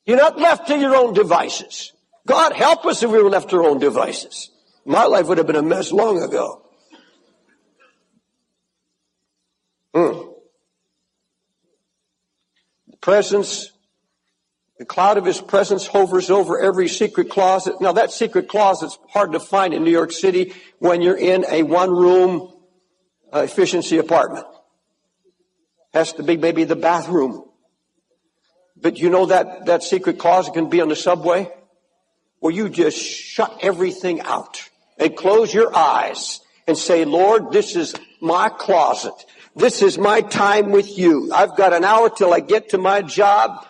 [0.06, 1.94] You're not left to your own devices.
[2.28, 4.50] God help us if we were left to our own devices.
[4.86, 6.66] My life would have been a mess long ago.
[9.96, 10.28] Hmm.
[12.89, 13.72] The presence
[14.84, 17.80] the cloud of his presence hovers over every secret closet.
[17.80, 21.63] Now that secret closet's hard to find in New York City when you're in a
[21.63, 22.54] one room
[23.34, 24.46] uh, efficiency apartment.
[25.93, 27.46] Has to be maybe the bathroom.
[28.76, 31.50] But you know that, that secret closet can be on the subway
[32.41, 37.96] where you just shut everything out and close your eyes and say, Lord, this is
[38.19, 39.13] my closet.
[39.56, 41.32] This is my time with you.
[41.32, 43.65] I've got an hour till I get to my job.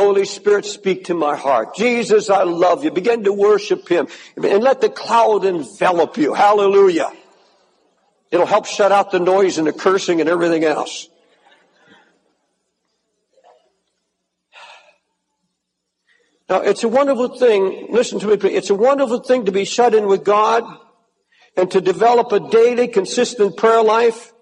[0.00, 1.76] Holy Spirit, speak to my heart.
[1.76, 2.90] Jesus, I love you.
[2.90, 6.32] Begin to worship Him and let the cloud envelop you.
[6.32, 7.12] Hallelujah.
[8.30, 11.10] It'll help shut out the noise and the cursing and everything else.
[16.48, 18.56] Now, it's a wonderful thing, listen to me, please.
[18.56, 20.64] It's a wonderful thing to be shut in with God
[21.58, 24.32] and to develop a daily, consistent prayer life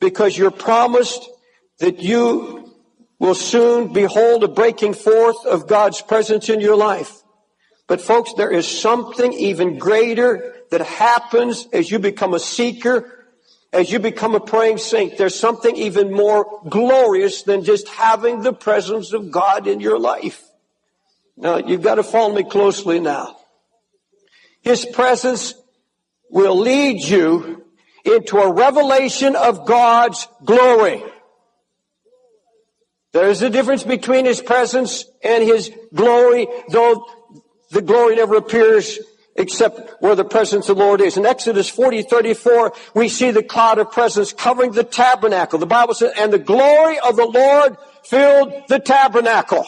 [0.00, 1.28] because you're promised
[1.80, 2.57] that you
[3.18, 7.22] will soon behold a breaking forth of God's presence in your life.
[7.86, 13.26] But folks, there is something even greater that happens as you become a seeker,
[13.72, 15.16] as you become a praying saint.
[15.16, 20.44] There's something even more glorious than just having the presence of God in your life.
[21.36, 23.36] Now, you've got to follow me closely now.
[24.60, 25.54] His presence
[26.30, 27.64] will lead you
[28.04, 31.02] into a revelation of God's glory.
[33.12, 37.06] There is a difference between His presence and His glory, though
[37.70, 38.98] the glory never appears
[39.38, 41.16] except where the presence of the Lord is.
[41.16, 45.58] In Exodus 40, 34, we see the cloud of presence covering the tabernacle.
[45.58, 49.64] The Bible says, and the glory of the Lord filled the tabernacle.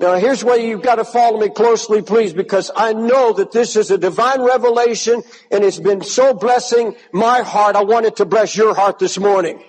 [0.00, 3.74] Now here's where you've got to follow me closely, please, because I know that this
[3.76, 7.74] is a divine revelation and it's been so blessing my heart.
[7.74, 9.62] I want it to bless your heart this morning.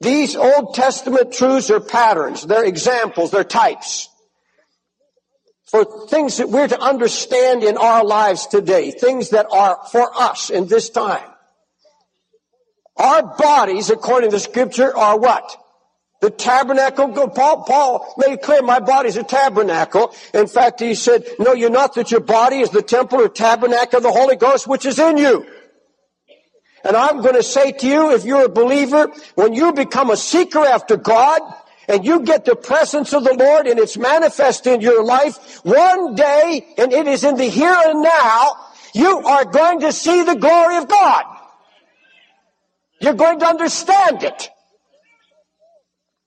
[0.00, 2.42] These Old Testament truths are patterns.
[2.46, 3.30] They're examples.
[3.30, 4.08] They're types.
[5.70, 8.90] For things that we're to understand in our lives today.
[8.90, 11.28] Things that are for us in this time.
[12.96, 15.56] Our bodies, according to scripture, are what?
[16.22, 20.14] The tabernacle, Paul, Paul made clear, my body is a tabernacle.
[20.32, 23.98] In fact, he said, no, you're not that your body is the temple or tabernacle
[23.98, 25.46] of the Holy Ghost, which is in you.
[26.86, 30.16] And I'm going to say to you, if you're a believer, when you become a
[30.16, 31.40] seeker after God,
[31.88, 36.14] and you get the presence of the Lord and it's manifest in your life, one
[36.14, 38.56] day, and it is in the here and now,
[38.94, 41.24] you are going to see the glory of God.
[43.00, 44.48] You're going to understand it.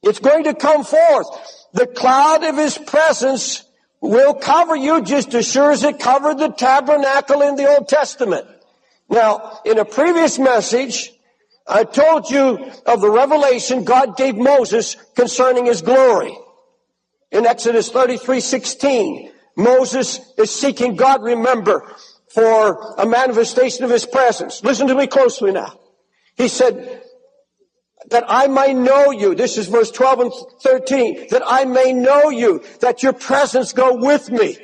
[0.03, 1.27] It's going to come forth.
[1.73, 3.63] The cloud of his presence
[4.01, 8.45] will cover you just as sure as it covered the tabernacle in the Old Testament.
[9.09, 11.11] Now, in a previous message,
[11.67, 16.37] I told you of the revelation God gave Moses concerning his glory.
[17.31, 21.93] In Exodus 33, 16, Moses is seeking God, remember,
[22.33, 24.63] for a manifestation of his presence.
[24.63, 25.79] Listen to me closely now.
[26.35, 27.03] He said,
[28.09, 29.35] that I may know you.
[29.35, 31.27] This is verse 12 and 13.
[31.29, 34.57] That I may know you, that your presence go with me.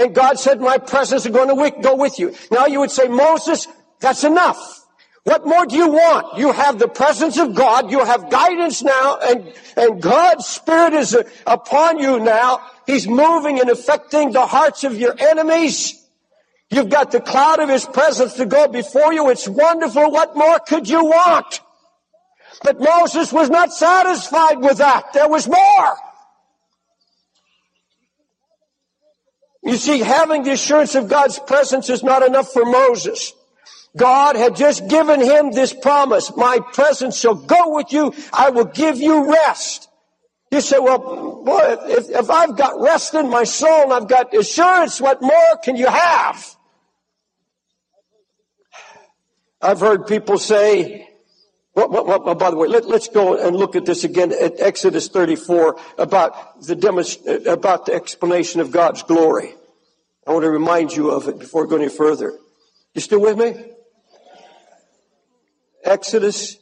[0.00, 2.34] And God said, my presence is going to go with you.
[2.50, 3.68] Now you would say, Moses,
[4.00, 4.80] that's enough.
[5.24, 6.38] What more do you want?
[6.38, 7.90] You have the presence of God.
[7.90, 12.62] You have guidance now and, and God's Spirit is uh, upon you now.
[12.86, 16.02] He's moving and affecting the hearts of your enemies.
[16.70, 19.28] You've got the cloud of His presence to go before you.
[19.28, 20.10] It's wonderful.
[20.10, 21.60] What more could you want?
[22.62, 25.12] But Moses was not satisfied with that.
[25.12, 25.96] There was more.
[29.62, 33.32] You see, having the assurance of God's presence is not enough for Moses.
[33.96, 36.34] God had just given him this promise.
[36.36, 38.14] My presence shall go with you.
[38.32, 39.88] I will give you rest.
[40.50, 44.34] You say, well, boy, if, if I've got rest in my soul and I've got
[44.34, 46.56] assurance, what more can you have?
[49.60, 51.09] I've heard people say,
[51.74, 56.60] by the way, let, us go and look at this again at Exodus 34 about
[56.62, 59.54] the demonst- about the explanation of God's glory.
[60.26, 62.32] I want to remind you of it before going any further.
[62.94, 63.54] You still with me?
[65.84, 66.56] Exodus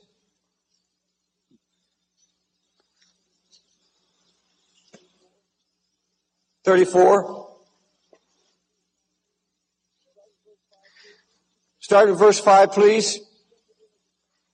[6.68, 7.48] Thirty-four.
[11.78, 13.20] Start at verse five, please.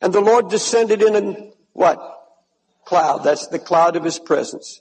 [0.01, 1.99] And the Lord descended in a what?
[2.85, 3.25] Cloud.
[3.25, 4.81] That's the cloud of his presence.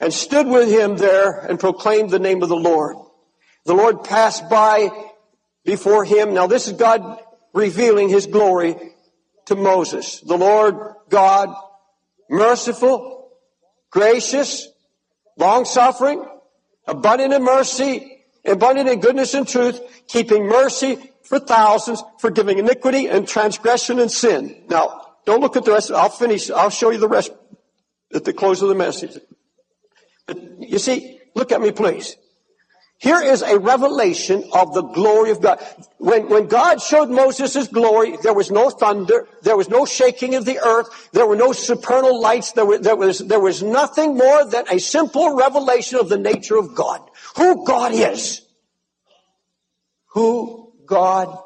[0.00, 2.96] And stood with him there and proclaimed the name of the Lord.
[3.64, 4.90] The Lord passed by
[5.64, 6.34] before him.
[6.34, 7.20] Now this is God
[7.52, 8.76] revealing his glory
[9.46, 10.20] to Moses.
[10.20, 10.76] The Lord
[11.08, 11.54] God,
[12.28, 13.30] merciful,
[13.90, 14.68] gracious,
[15.36, 16.24] long suffering,
[16.86, 23.26] abundant in mercy, abundant in goodness and truth, keeping mercy for thousands, forgiving iniquity and
[23.26, 24.64] transgression and sin.
[24.68, 25.90] Now, don't look at the rest.
[25.90, 26.50] I'll finish.
[26.50, 27.32] I'll show you the rest
[28.14, 29.18] at the close of the message.
[30.26, 32.16] But you see, look at me, please.
[32.98, 35.62] Here is a revelation of the glory of God.
[35.98, 40.34] When, when God showed Moses his glory, there was no thunder, there was no shaking
[40.34, 44.16] of the earth, there were no supernal lights, there, were, there, was, there was nothing
[44.16, 47.02] more than a simple revelation of the nature of God.
[47.36, 48.40] Who God is.
[50.12, 51.36] Who God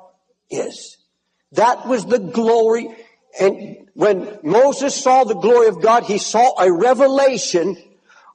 [0.51, 0.99] is.
[1.53, 2.88] That was the glory.
[3.41, 7.76] And when Moses saw the glory of God, he saw a revelation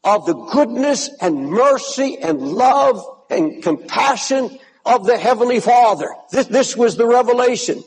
[0.04, 6.08] of the goodness and mercy and love and compassion of the Heavenly Father.
[6.32, 7.84] This, this was the revelation.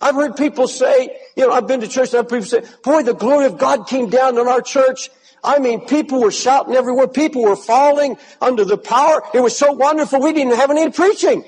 [0.00, 2.62] I've heard people say, you know, I've been to church and I've heard people say,
[2.82, 5.10] boy, the glory of God came down on our church.
[5.44, 7.08] I mean, people were shouting everywhere.
[7.08, 9.22] People were falling under the power.
[9.32, 10.20] It was so wonderful.
[10.20, 11.44] We didn't have any preaching.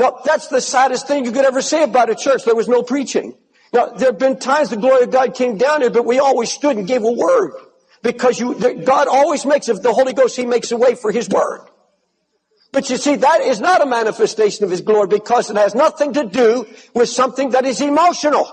[0.00, 2.44] Now, that's the saddest thing you could ever say about a church.
[2.46, 3.34] There was no preaching.
[3.70, 6.50] Now, there have been times the glory of God came down here, but we always
[6.50, 7.52] stood and gave a word.
[8.02, 11.28] Because you, God always makes, if the Holy Ghost, He makes a way for His
[11.28, 11.68] word.
[12.72, 16.14] But you see, that is not a manifestation of His glory because it has nothing
[16.14, 18.50] to do with something that is emotional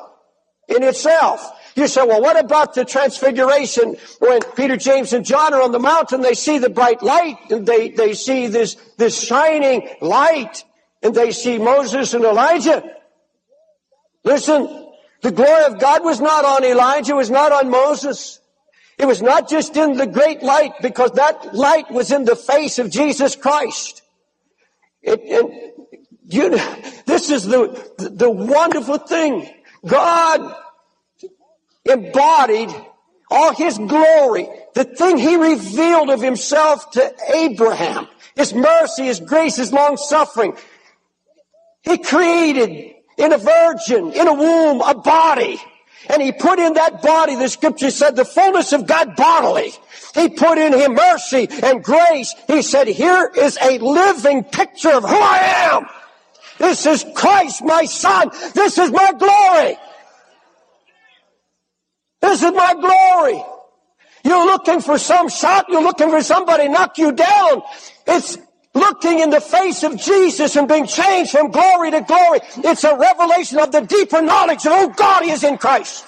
[0.68, 1.50] in itself.
[1.78, 5.80] You say, well, what about the transfiguration when Peter, James, and John are on the
[5.80, 6.20] mountain?
[6.20, 10.66] They see the bright light and they, they see this, this shining light
[11.02, 12.84] and they see Moses and Elijah.
[14.24, 14.88] Listen,
[15.22, 18.40] the glory of God was not on Elijah, it was not on Moses.
[18.98, 22.80] It was not just in the great light because that light was in the face
[22.80, 24.02] of Jesus Christ.
[25.04, 25.76] It, it,
[26.28, 26.50] you,
[27.06, 27.68] this is the,
[27.98, 29.50] the wonderful thing.
[29.86, 30.56] God
[31.86, 32.70] embodied
[33.30, 39.58] all his glory, the thing he revealed of himself to Abraham, his mercy, his grace,
[39.58, 40.58] his long suffering.
[41.88, 45.60] He created in a virgin, in a womb, a body
[46.10, 49.74] and he put in that body, the scripture said, the fullness of God bodily.
[50.14, 52.34] He put in him mercy and grace.
[52.48, 55.88] He said, here is a living picture of who I am.
[56.60, 58.32] This is Christ, my son.
[58.54, 59.78] This is my glory.
[62.22, 63.44] This is my glory.
[64.24, 65.68] You're looking for some shot.
[65.70, 67.62] You're looking for somebody knock you down.
[68.08, 68.38] It's
[68.78, 72.40] looking in the face of Jesus and being changed from glory to glory.
[72.58, 76.06] It's a revelation of the deeper knowledge of who God is in Christ.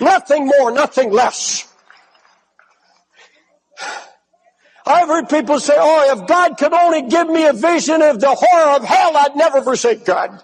[0.00, 1.66] Nothing more, nothing less.
[4.86, 8.34] I've heard people say, oh, if God could only give me a vision of the
[8.34, 10.42] horror of hell, I'd never forsake God.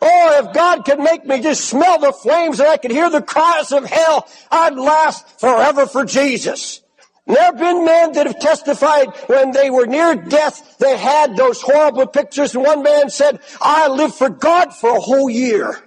[0.00, 3.22] Oh, if God could make me just smell the flames and I could hear the
[3.22, 6.82] cries of hell, I'd last forever for Jesus.
[7.28, 11.60] There have been men that have testified when they were near death, they had those
[11.60, 12.54] horrible pictures.
[12.54, 15.78] And one man said, I lived for God for a whole year.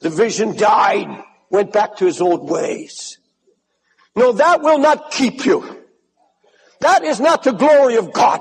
[0.00, 1.08] The vision died,
[1.50, 3.18] went back to his old ways.
[4.16, 5.84] No, that will not keep you.
[6.80, 8.40] That is not the glory of God.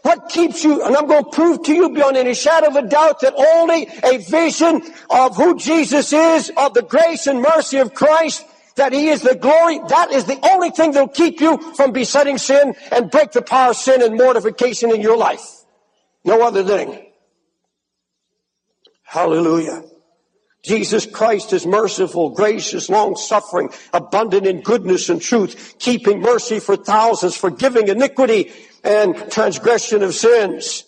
[0.00, 2.88] What keeps you, and I'm going to prove to you beyond any shadow of a
[2.88, 7.94] doubt that only a vision of who Jesus is, of the grace and mercy of
[7.94, 8.44] Christ,
[8.76, 12.38] that He is the glory, that is the only thing that'll keep you from besetting
[12.38, 15.64] sin and break the power of sin and mortification in your life.
[16.24, 17.06] No other thing.
[19.02, 19.84] Hallelujah.
[20.64, 26.74] Jesus Christ is merciful, gracious, long suffering, abundant in goodness and truth, keeping mercy for
[26.74, 28.50] thousands, forgiving iniquity
[28.82, 30.84] and transgression of sins.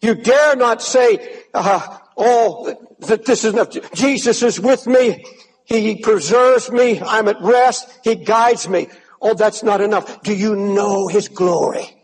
[0.00, 3.70] You dare not say, uh, oh, that this is enough.
[3.92, 5.24] Jesus is with me.
[5.64, 7.00] He preserves me.
[7.00, 7.88] I'm at rest.
[8.04, 8.88] He guides me.
[9.20, 10.22] Oh, that's not enough.
[10.22, 11.96] Do you know His glory?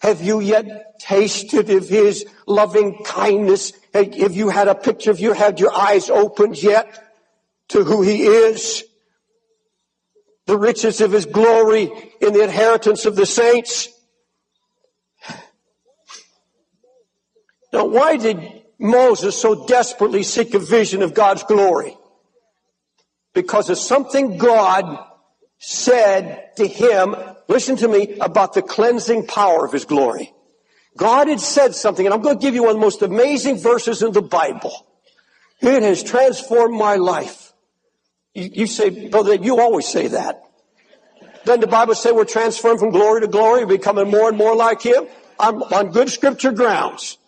[0.00, 3.72] Have you yet tasted of His loving kindness?
[3.92, 5.10] Have you had a picture?
[5.10, 7.02] Have you had your eyes opened yet
[7.68, 8.84] to who He is?
[10.46, 11.90] The riches of His glory
[12.20, 13.88] in the inheritance of the saints.
[17.72, 21.96] Now, why did Moses so desperately seek a vision of God's glory?
[23.34, 25.04] Because of something God
[25.58, 27.16] said to him,
[27.48, 30.32] listen to me, about the cleansing power of his glory.
[30.96, 33.58] God had said something, and I'm going to give you one of the most amazing
[33.58, 34.72] verses in the Bible.
[35.60, 37.52] It has transformed my life.
[38.32, 40.40] You, you say, brother, you always say that.
[41.44, 44.82] Doesn't the Bible say we're transformed from glory to glory, becoming more and more like
[44.82, 45.06] Him?
[45.38, 47.18] I'm on good scripture grounds.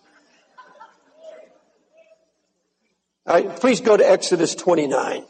[3.27, 5.25] All right, please go to Exodus 29.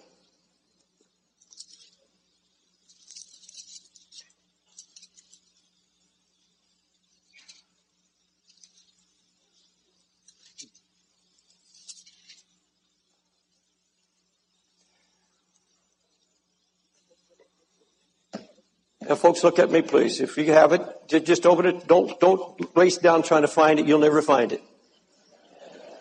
[19.09, 20.21] Now, folks, look at me, please.
[20.21, 20.83] If you have it,
[21.25, 21.87] just open it.
[21.87, 23.87] Don't, don't race down trying to find it.
[23.87, 24.63] You'll never find it.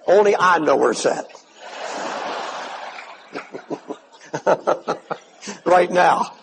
[0.08, 1.28] Only I know where it's at.
[5.66, 6.34] right now.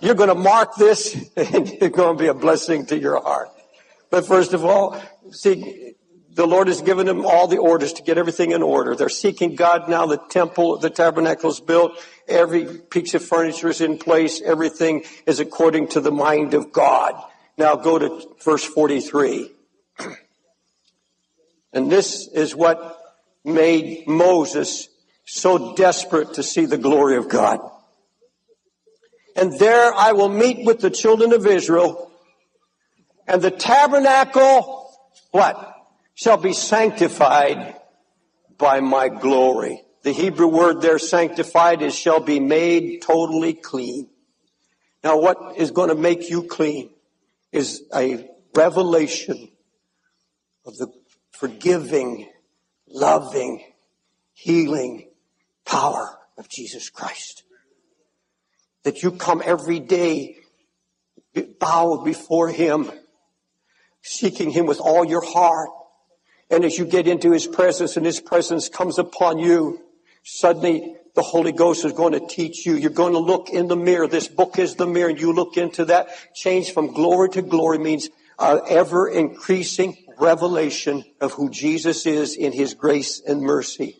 [0.00, 3.48] You're going to mark this and it's going to be a blessing to your heart.
[4.10, 5.94] But first of all, see,
[6.38, 8.94] the Lord has given them all the orders to get everything in order.
[8.94, 10.06] They're seeking God now.
[10.06, 11.98] The temple, the tabernacle is built.
[12.28, 14.40] Every piece of furniture is in place.
[14.40, 17.20] Everything is according to the mind of God.
[17.56, 19.50] Now go to verse 43.
[21.72, 22.98] And this is what
[23.44, 24.88] made Moses
[25.26, 27.58] so desperate to see the glory of God.
[29.34, 32.12] And there I will meet with the children of Israel
[33.26, 34.88] and the tabernacle,
[35.32, 35.74] what?
[36.20, 37.76] Shall be sanctified
[38.58, 39.84] by my glory.
[40.02, 44.08] The Hebrew word there, sanctified, is shall be made totally clean.
[45.04, 46.90] Now what is going to make you clean
[47.52, 49.48] is a revelation
[50.66, 50.88] of the
[51.30, 52.28] forgiving,
[52.88, 53.62] loving,
[54.32, 55.10] healing
[55.64, 57.44] power of Jesus Christ.
[58.82, 60.38] That you come every day,
[61.60, 62.90] bow before Him,
[64.02, 65.68] seeking Him with all your heart.
[66.50, 69.82] And as you get into His presence and His presence comes upon you,
[70.22, 72.74] suddenly the Holy Ghost is going to teach you.
[72.74, 74.06] You're going to look in the mirror.
[74.06, 76.08] This book is the mirror and you look into that.
[76.34, 82.52] Change from glory to glory means uh, ever increasing revelation of who Jesus is in
[82.52, 83.96] His grace and mercy.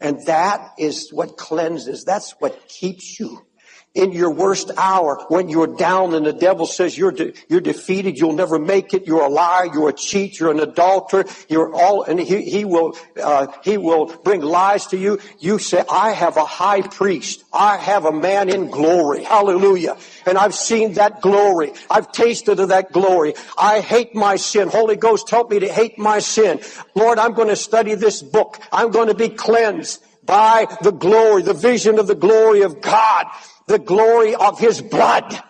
[0.00, 2.04] And that is what cleanses.
[2.04, 3.46] That's what keeps you
[3.94, 8.16] in your worst hour when you're down and the devil says you're de- you're defeated
[8.16, 12.04] you'll never make it you're a liar you're a cheat you're an adulterer you're all
[12.04, 15.18] and he, he will uh, he will bring lies to you.
[15.40, 17.44] You say i have a high priest.
[17.52, 19.24] I have a man in glory.
[19.24, 19.96] Hallelujah.
[20.24, 21.72] And i've seen that glory.
[21.90, 23.34] I've tasted of that glory.
[23.58, 24.68] I hate my sin.
[24.68, 26.60] Holy ghost help me to hate my sin.
[26.94, 28.60] Lord i'm going to study this book.
[28.72, 33.26] I'm going to be cleansed by the glory, the vision of the glory of God
[33.70, 35.40] the glory of his blood.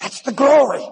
[0.00, 0.84] That's the glory.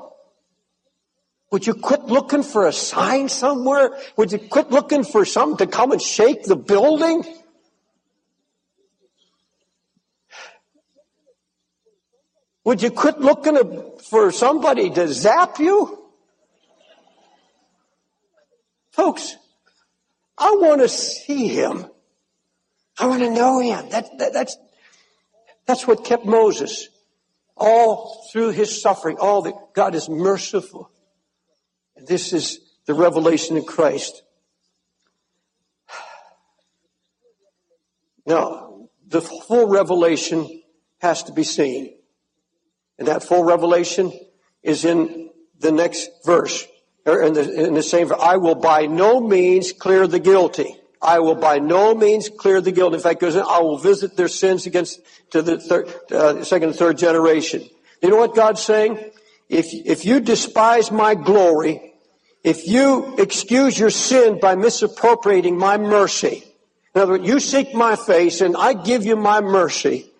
[1.50, 3.90] Would you quit looking for a sign somewhere?
[4.16, 7.24] Would you quit looking for something to come and shake the building?
[12.64, 13.58] Would you quit looking
[13.98, 15.98] for somebody to zap you?
[18.92, 19.36] Folks,
[20.38, 21.86] I want to see him.
[22.98, 23.90] I want to know him.
[23.90, 24.56] That, that, that's,
[25.66, 26.88] that's what kept Moses
[27.56, 29.16] all through his suffering.
[29.18, 30.90] All that God is merciful.
[31.96, 34.22] And this is the revelation in Christ.
[38.26, 40.62] Now, the full revelation
[40.98, 41.94] has to be seen.
[42.98, 44.12] And that full revelation
[44.62, 46.66] is in the next verse,
[47.06, 48.20] or in the, in the same verse.
[48.20, 50.76] I will by no means clear the guilty.
[51.04, 52.94] I will by no means clear the guilt.
[52.94, 55.00] In fact, goes, I will visit their sins against
[55.30, 57.68] to the third, uh, second and third generation.
[58.02, 58.98] You know what God's saying?
[59.48, 61.92] If, if you despise my glory,
[62.42, 66.44] if you excuse your sin by misappropriating my mercy,
[66.94, 70.10] in other words, you seek my face and I give you my mercy,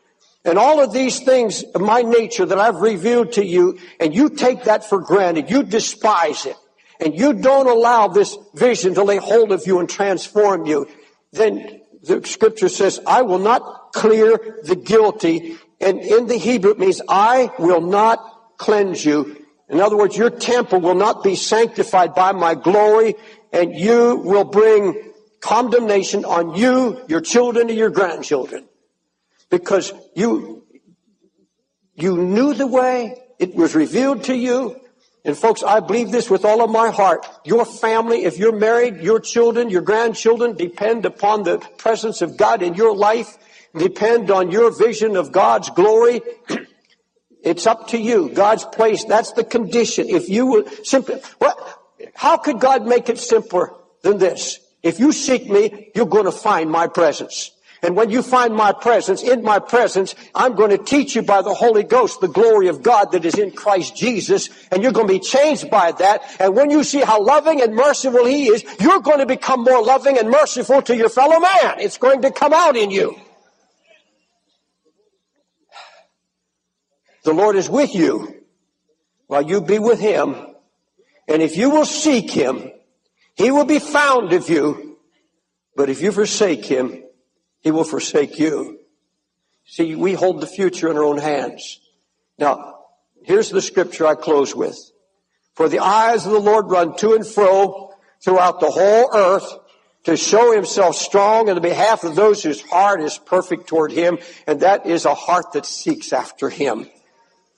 [0.44, 4.28] and all of these things of my nature that I've revealed to you, and you
[4.28, 6.56] take that for granted, you despise it,
[7.00, 10.88] and you don't allow this vision to lay hold of you and transform you,
[11.32, 15.56] then the scripture says, I will not clear the guilty.
[15.80, 19.44] And in the Hebrew, it means I will not cleanse you.
[19.68, 23.14] In other words, your temple will not be sanctified by my glory,
[23.52, 28.66] and you will bring condemnation on you, your children, and your grandchildren.
[29.50, 30.64] Because you,
[31.94, 34.80] you knew the way, it was revealed to you,
[35.24, 37.26] and folks, I believe this with all of my heart.
[37.44, 42.62] Your family, if you're married, your children, your grandchildren depend upon the presence of God
[42.62, 43.38] in your life,
[43.74, 46.20] depend on your vision of God's glory.
[47.42, 48.28] it's up to you.
[48.34, 50.10] God's place, that's the condition.
[50.10, 51.56] If you will simply, what,
[52.14, 53.72] how could God make it simpler
[54.02, 54.60] than this?
[54.82, 57.50] If you seek me, you're going to find my presence.
[57.84, 61.42] And when you find my presence, in my presence, I'm going to teach you by
[61.42, 64.48] the Holy Ghost the glory of God that is in Christ Jesus.
[64.72, 66.22] And you're going to be changed by that.
[66.40, 69.84] And when you see how loving and merciful He is, you're going to become more
[69.84, 71.78] loving and merciful to your fellow man.
[71.78, 73.20] It's going to come out in you.
[77.24, 78.46] The Lord is with you
[79.26, 80.34] while you be with Him.
[81.28, 82.72] And if you will seek Him,
[83.34, 84.96] He will be found of you.
[85.76, 87.03] But if you forsake Him,
[87.64, 88.78] he will forsake you.
[89.64, 91.80] See, we hold the future in our own hands.
[92.38, 92.80] Now,
[93.24, 94.78] here's the scripture I close with.
[95.54, 99.58] For the eyes of the Lord run to and fro throughout the whole earth
[100.04, 104.18] to show himself strong in the behalf of those whose heart is perfect toward him,
[104.46, 106.86] and that is a heart that seeks after him.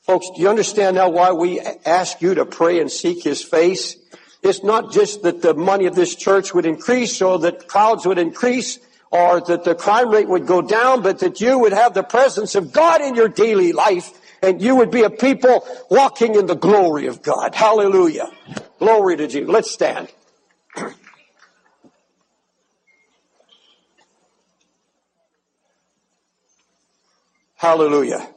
[0.02, 3.96] Folks, do you understand now why we ask you to pray and seek his face?
[4.42, 8.18] It's not just that the money of this church would increase or that crowds would
[8.18, 8.78] increase
[9.10, 12.54] or that the crime rate would go down, but that you would have the presence
[12.54, 16.54] of God in your daily life and you would be a people walking in the
[16.54, 17.54] glory of God.
[17.54, 18.30] Hallelujah.
[18.78, 19.48] Glory to Jesus.
[19.48, 20.08] Let's stand.
[27.56, 28.28] Hallelujah.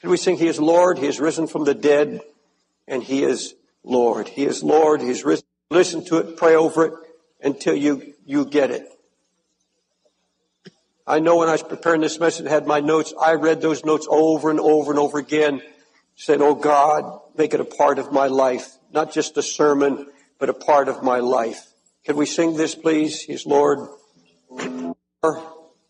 [0.00, 2.20] Could we sing, He is Lord, He is risen from the dead,
[2.86, 4.28] and He is Lord.
[4.28, 5.44] He is Lord, He's risen.
[5.70, 6.94] Listen to it, pray over it
[7.42, 8.88] until you, you get it.
[11.06, 13.14] I know when I was preparing this message, I had my notes.
[13.18, 15.62] I read those notes over and over and over again,
[16.16, 18.76] saying, Oh God, make it a part of my life.
[18.92, 20.06] Not just a sermon,
[20.38, 21.66] but a part of my life.
[22.04, 23.22] Can we sing this, please?
[23.22, 23.88] He's Lord.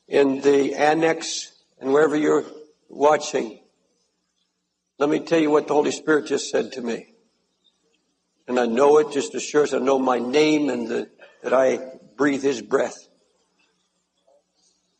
[0.08, 2.44] In the annex and wherever you're
[2.88, 3.60] watching,
[4.98, 7.14] let me tell you what the Holy Spirit just said to me.
[8.48, 11.08] And I know it just as sure as I know my name and the,
[11.42, 11.78] that I
[12.16, 13.08] breathe His breath.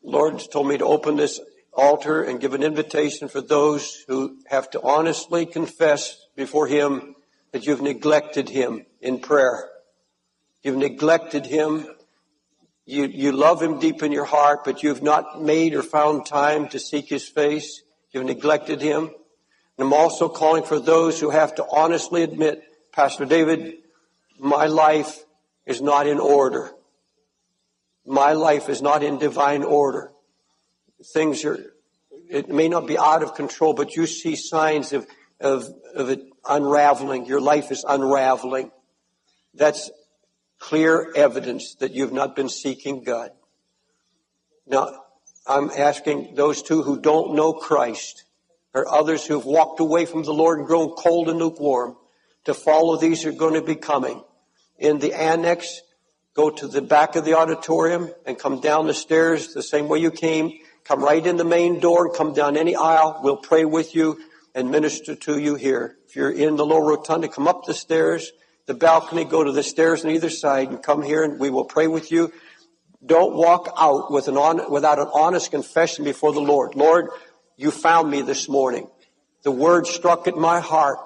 [0.03, 1.41] Lord told me to open this
[1.73, 7.17] altar and give an invitation for those who have to honestly confess before Him
[7.53, 9.69] that you've neglected Him in prayer.
[10.63, 11.87] You've neglected Him.
[12.87, 16.69] You, you love Him deep in your heart, but you've not made or found time
[16.69, 17.83] to seek His face.
[18.13, 19.11] You've neglected Him.
[19.79, 22.63] And I'm also calling for those who have to honestly admit,
[22.93, 23.77] Pastor David,
[24.39, 25.25] my life
[25.67, 26.73] is not in order.
[28.05, 30.11] My life is not in divine order.
[31.15, 31.59] Things are,
[32.29, 35.07] it may not be out of control, but you see signs of,
[35.41, 37.27] of, of it unraveling.
[37.27, 38.73] Your life is unraveling.
[39.55, 39.93] That's
[40.59, 43.31] clear evidence that you've not been seeking God.
[44.67, 45.05] Now,
[45.47, 48.25] I'm asking those two who don't know Christ
[48.79, 51.97] or others who've walked away from the Lord and grown cold and lukewarm
[52.45, 54.23] to follow these are going to be coming.
[54.79, 55.83] In the annex,
[56.35, 59.99] go to the back of the auditorium and come down the stairs the same way
[59.99, 60.53] you came.
[60.85, 63.21] Come right in the main door and come down any aisle.
[63.23, 64.21] We'll pray with you
[64.55, 65.97] and minister to you here.
[66.07, 68.31] If you're in the lower rotunda, come up the stairs,
[68.67, 71.65] the balcony, go to the stairs on either side and come here and we will
[71.65, 72.33] pray with you.
[73.05, 76.75] Don't walk out with an on, without an honest confession before the Lord.
[76.75, 77.11] Lord,
[77.59, 78.89] you found me this morning.
[79.43, 81.01] The word struck at my heart.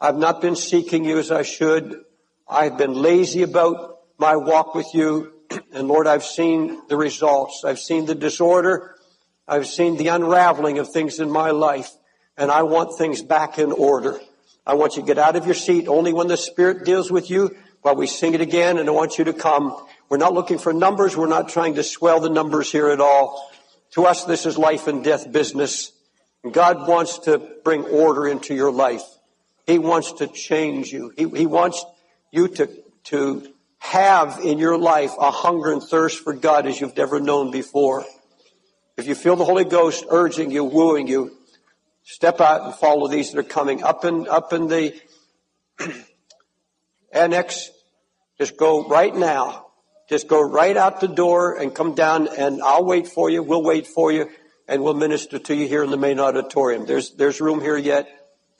[0.00, 2.02] I've not been seeking you as I should.
[2.48, 5.32] I've been lazy about my walk with you.
[5.72, 7.62] And Lord, I've seen the results.
[7.64, 8.96] I've seen the disorder.
[9.46, 11.88] I've seen the unraveling of things in my life.
[12.36, 14.18] And I want things back in order.
[14.66, 17.30] I want you to get out of your seat only when the Spirit deals with
[17.30, 18.78] you while we sing it again.
[18.78, 19.80] And I want you to come.
[20.08, 21.16] We're not looking for numbers.
[21.16, 23.52] We're not trying to swell the numbers here at all.
[23.96, 25.90] To us, this is life and death business.
[26.52, 29.02] God wants to bring order into your life.
[29.66, 31.14] He wants to change you.
[31.16, 31.82] He, he wants
[32.30, 32.68] you to,
[33.04, 37.50] to have in your life a hunger and thirst for God as you've never known
[37.50, 38.04] before.
[38.98, 41.34] If you feel the Holy Ghost urging you, wooing you,
[42.02, 44.94] step out and follow these that are coming up in, up in the
[47.12, 47.70] annex.
[48.36, 49.65] Just go right now.
[50.08, 53.42] Just go right out the door and come down and I'll wait for you.
[53.42, 54.30] We'll wait for you
[54.68, 56.86] and we'll minister to you here in the main auditorium.
[56.86, 58.08] There's, there's room here yet.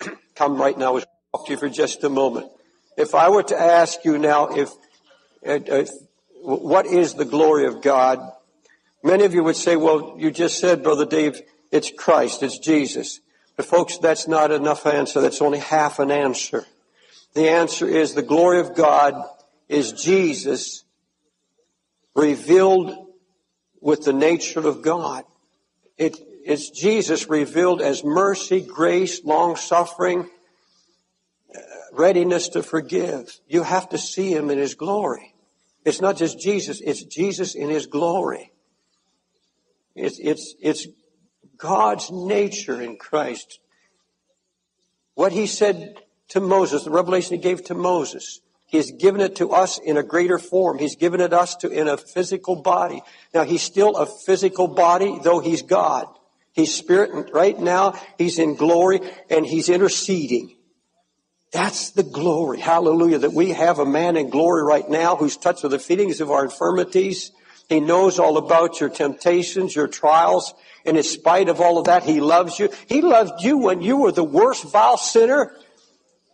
[0.34, 0.94] come right now.
[0.94, 2.50] We'll talk to you for just a moment.
[2.96, 4.70] If I were to ask you now if,
[5.42, 5.90] if
[6.42, 8.20] what is the glory of God?
[9.04, 11.40] Many of you would say, well, you just said, Brother Dave,
[11.70, 13.20] it's Christ, it's Jesus.
[13.56, 15.20] But folks, that's not enough answer.
[15.20, 16.66] That's only half an answer.
[17.34, 19.14] The answer is the glory of God
[19.68, 20.84] is Jesus
[22.16, 23.06] revealed
[23.80, 25.24] with the nature of God.
[25.98, 30.30] It's Jesus revealed as mercy, grace, long suffering,
[31.52, 31.58] uh,
[31.92, 33.40] readiness to forgive.
[33.48, 35.34] You have to see him in his glory.
[35.84, 38.52] It's not just Jesus, it's Jesus in his glory.
[39.96, 40.86] It's, it's, it's
[41.56, 43.58] God's nature in Christ.
[45.14, 45.96] What he said
[46.28, 49.96] to Moses, the revelation he gave to Moses, he has given it to us in
[49.96, 50.78] a greater form.
[50.78, 53.00] He's given it us to in a physical body.
[53.32, 56.08] Now he's still a physical body, though he's God.
[56.52, 59.00] He's spirit, and right now he's in glory
[59.30, 60.56] and he's interceding.
[61.52, 62.58] That's the glory.
[62.58, 63.18] Hallelujah.
[63.18, 66.30] That we have a man in glory right now who's touched with the feelings of
[66.30, 67.30] our infirmities.
[67.68, 70.54] He knows all about your temptations, your trials,
[70.84, 72.68] and in spite of all of that, He loves you.
[72.86, 75.54] He loved you when you were the worst vile sinner.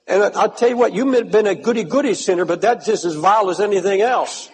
[0.06, 2.86] And I'll tell you what, you may have been a goody goody sinner, but that's
[2.86, 4.50] just as vile as anything else.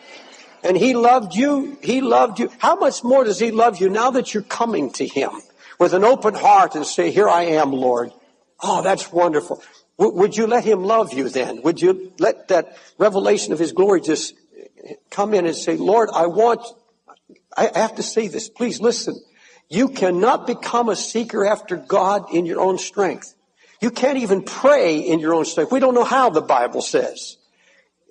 [0.62, 1.78] And he loved you.
[1.82, 2.50] He loved you.
[2.58, 5.30] How much more does he love you now that you're coming to him
[5.78, 8.12] with an open heart and say, here I am, Lord.
[8.60, 9.62] Oh, that's wonderful.
[9.98, 11.62] W- would you let him love you then?
[11.62, 14.34] Would you let that revelation of his glory just
[15.10, 16.60] come in and say, Lord, I want,
[17.56, 18.48] I have to say this.
[18.48, 19.20] Please listen.
[19.68, 23.34] You cannot become a seeker after God in your own strength.
[23.80, 25.70] You can't even pray in your own strength.
[25.70, 27.36] We don't know how the Bible says.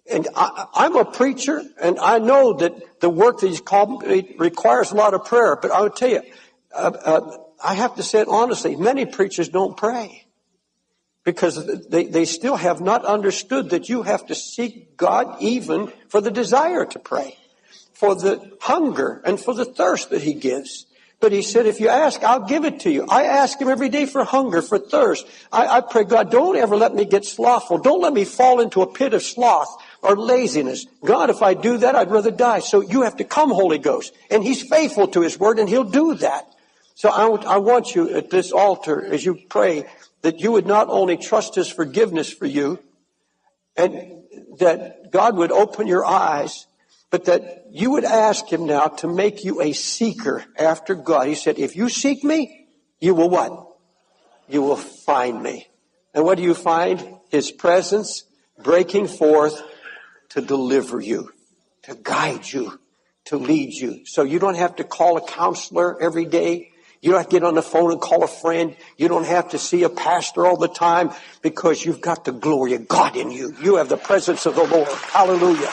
[0.09, 4.91] And I, am a preacher, and I know that the work that He's called requires
[4.91, 5.57] a lot of prayer.
[5.57, 6.22] But I will tell you,
[6.74, 8.78] uh, uh, I have to say it honestly.
[8.78, 10.26] Many preachers don't pray
[11.26, 16.22] because they, they still have not understood that you have to seek God even for
[16.22, 17.38] the desire to pray,
[17.91, 20.87] for the hunger and for the thirst that He gives.
[21.20, 23.05] But he said, if you ask, I'll give it to you.
[23.09, 25.26] I ask him every day for hunger, for thirst.
[25.51, 27.80] I, I, pray, God, don't ever let me get slothful.
[27.80, 30.86] Don't let me fall into a pit of sloth or laziness.
[31.03, 32.59] God, if I do that, I'd rather die.
[32.59, 34.13] So you have to come, Holy Ghost.
[34.30, 36.53] And he's faithful to his word and he'll do that.
[36.93, 39.86] So I, I want you at this altar, as you pray,
[40.22, 42.80] that you would not only trust his forgiveness for you,
[43.76, 44.24] and
[44.59, 46.65] that God would open your eyes
[47.10, 51.28] but that you would ask him now to make you a seeker after God.
[51.28, 52.68] He said, if you seek me,
[52.99, 53.68] you will what?
[54.49, 55.68] You will find me.
[56.14, 57.16] And what do you find?
[57.30, 58.24] His presence
[58.62, 59.62] breaking forth
[60.30, 61.32] to deliver you,
[61.84, 62.80] to guide you,
[63.26, 64.05] to lead you.
[64.05, 66.72] So you don't have to call a counselor every day.
[67.01, 68.76] You don't have to get on the phone and call a friend.
[68.97, 72.74] You don't have to see a pastor all the time because you've got the glory
[72.74, 73.53] of God in you.
[73.62, 74.88] You have the presence of the Lord.
[74.88, 75.72] Hallelujah.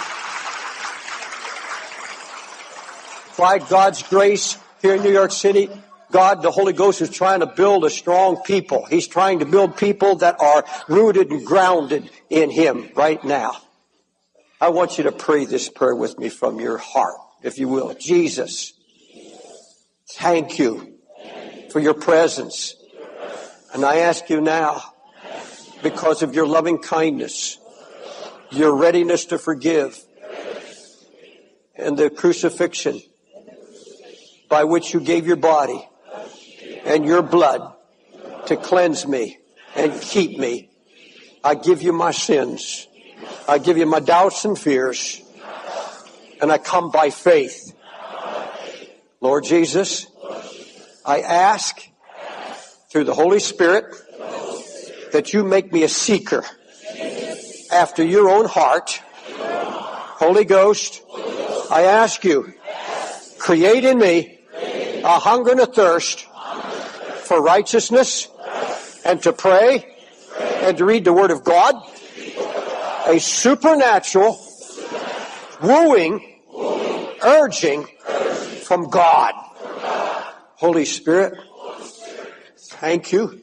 [3.37, 5.69] By God's grace here in New York City,
[6.11, 8.85] God, the Holy Ghost is trying to build a strong people.
[8.87, 13.57] He's trying to build people that are rooted and grounded in Him right now.
[14.61, 17.95] I want you to pray this prayer with me from your heart, if you will.
[17.95, 18.73] Jesus,
[20.13, 20.95] thank you
[21.71, 22.77] for your presence.
[23.73, 24.83] And I ask you now,
[25.83, 27.59] because of your loving kindness,
[28.51, 30.01] your readiness to forgive,
[31.75, 33.03] and the crucifixion,
[34.49, 35.87] by which you gave your body
[36.85, 37.75] and your blood
[38.47, 39.39] to cleanse me
[39.75, 40.71] and keep me.
[41.43, 42.87] I give you my sins.
[43.49, 45.21] I give you my doubts and fears.
[46.41, 47.75] And I come by faith.
[49.21, 50.07] Lord Jesus,
[51.05, 51.81] I ask
[52.91, 53.95] through the Holy Spirit
[55.13, 56.45] that you make me a seeker
[57.73, 59.01] after your own heart.
[60.17, 61.03] Holy Ghost,
[61.71, 62.55] I ask you,
[63.45, 64.39] create in me
[65.05, 66.27] a hunger and a thirst
[67.25, 68.29] for righteousness
[69.05, 69.85] and to pray
[70.63, 71.75] and to read the Word of God,
[73.07, 74.41] a supernatural
[75.63, 76.41] wooing,
[77.23, 77.87] urging
[78.63, 79.35] from God.
[80.57, 81.35] Holy Spirit,
[82.57, 83.43] thank you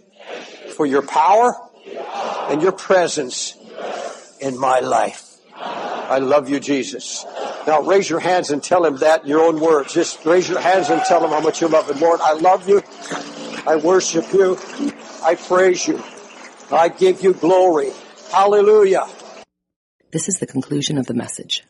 [0.75, 1.53] for your power
[2.49, 3.55] and your presence
[4.39, 5.30] in my life.
[6.11, 7.25] I love you, Jesus.
[7.65, 9.93] Now raise your hands and tell him that in your own words.
[9.93, 12.01] Just raise your hands and tell him how much you love him.
[12.01, 12.81] Lord, I love you.
[13.65, 14.57] I worship you.
[15.23, 16.03] I praise you.
[16.69, 17.91] I give you glory.
[18.29, 19.07] Hallelujah.
[20.11, 21.63] This is the conclusion of the message.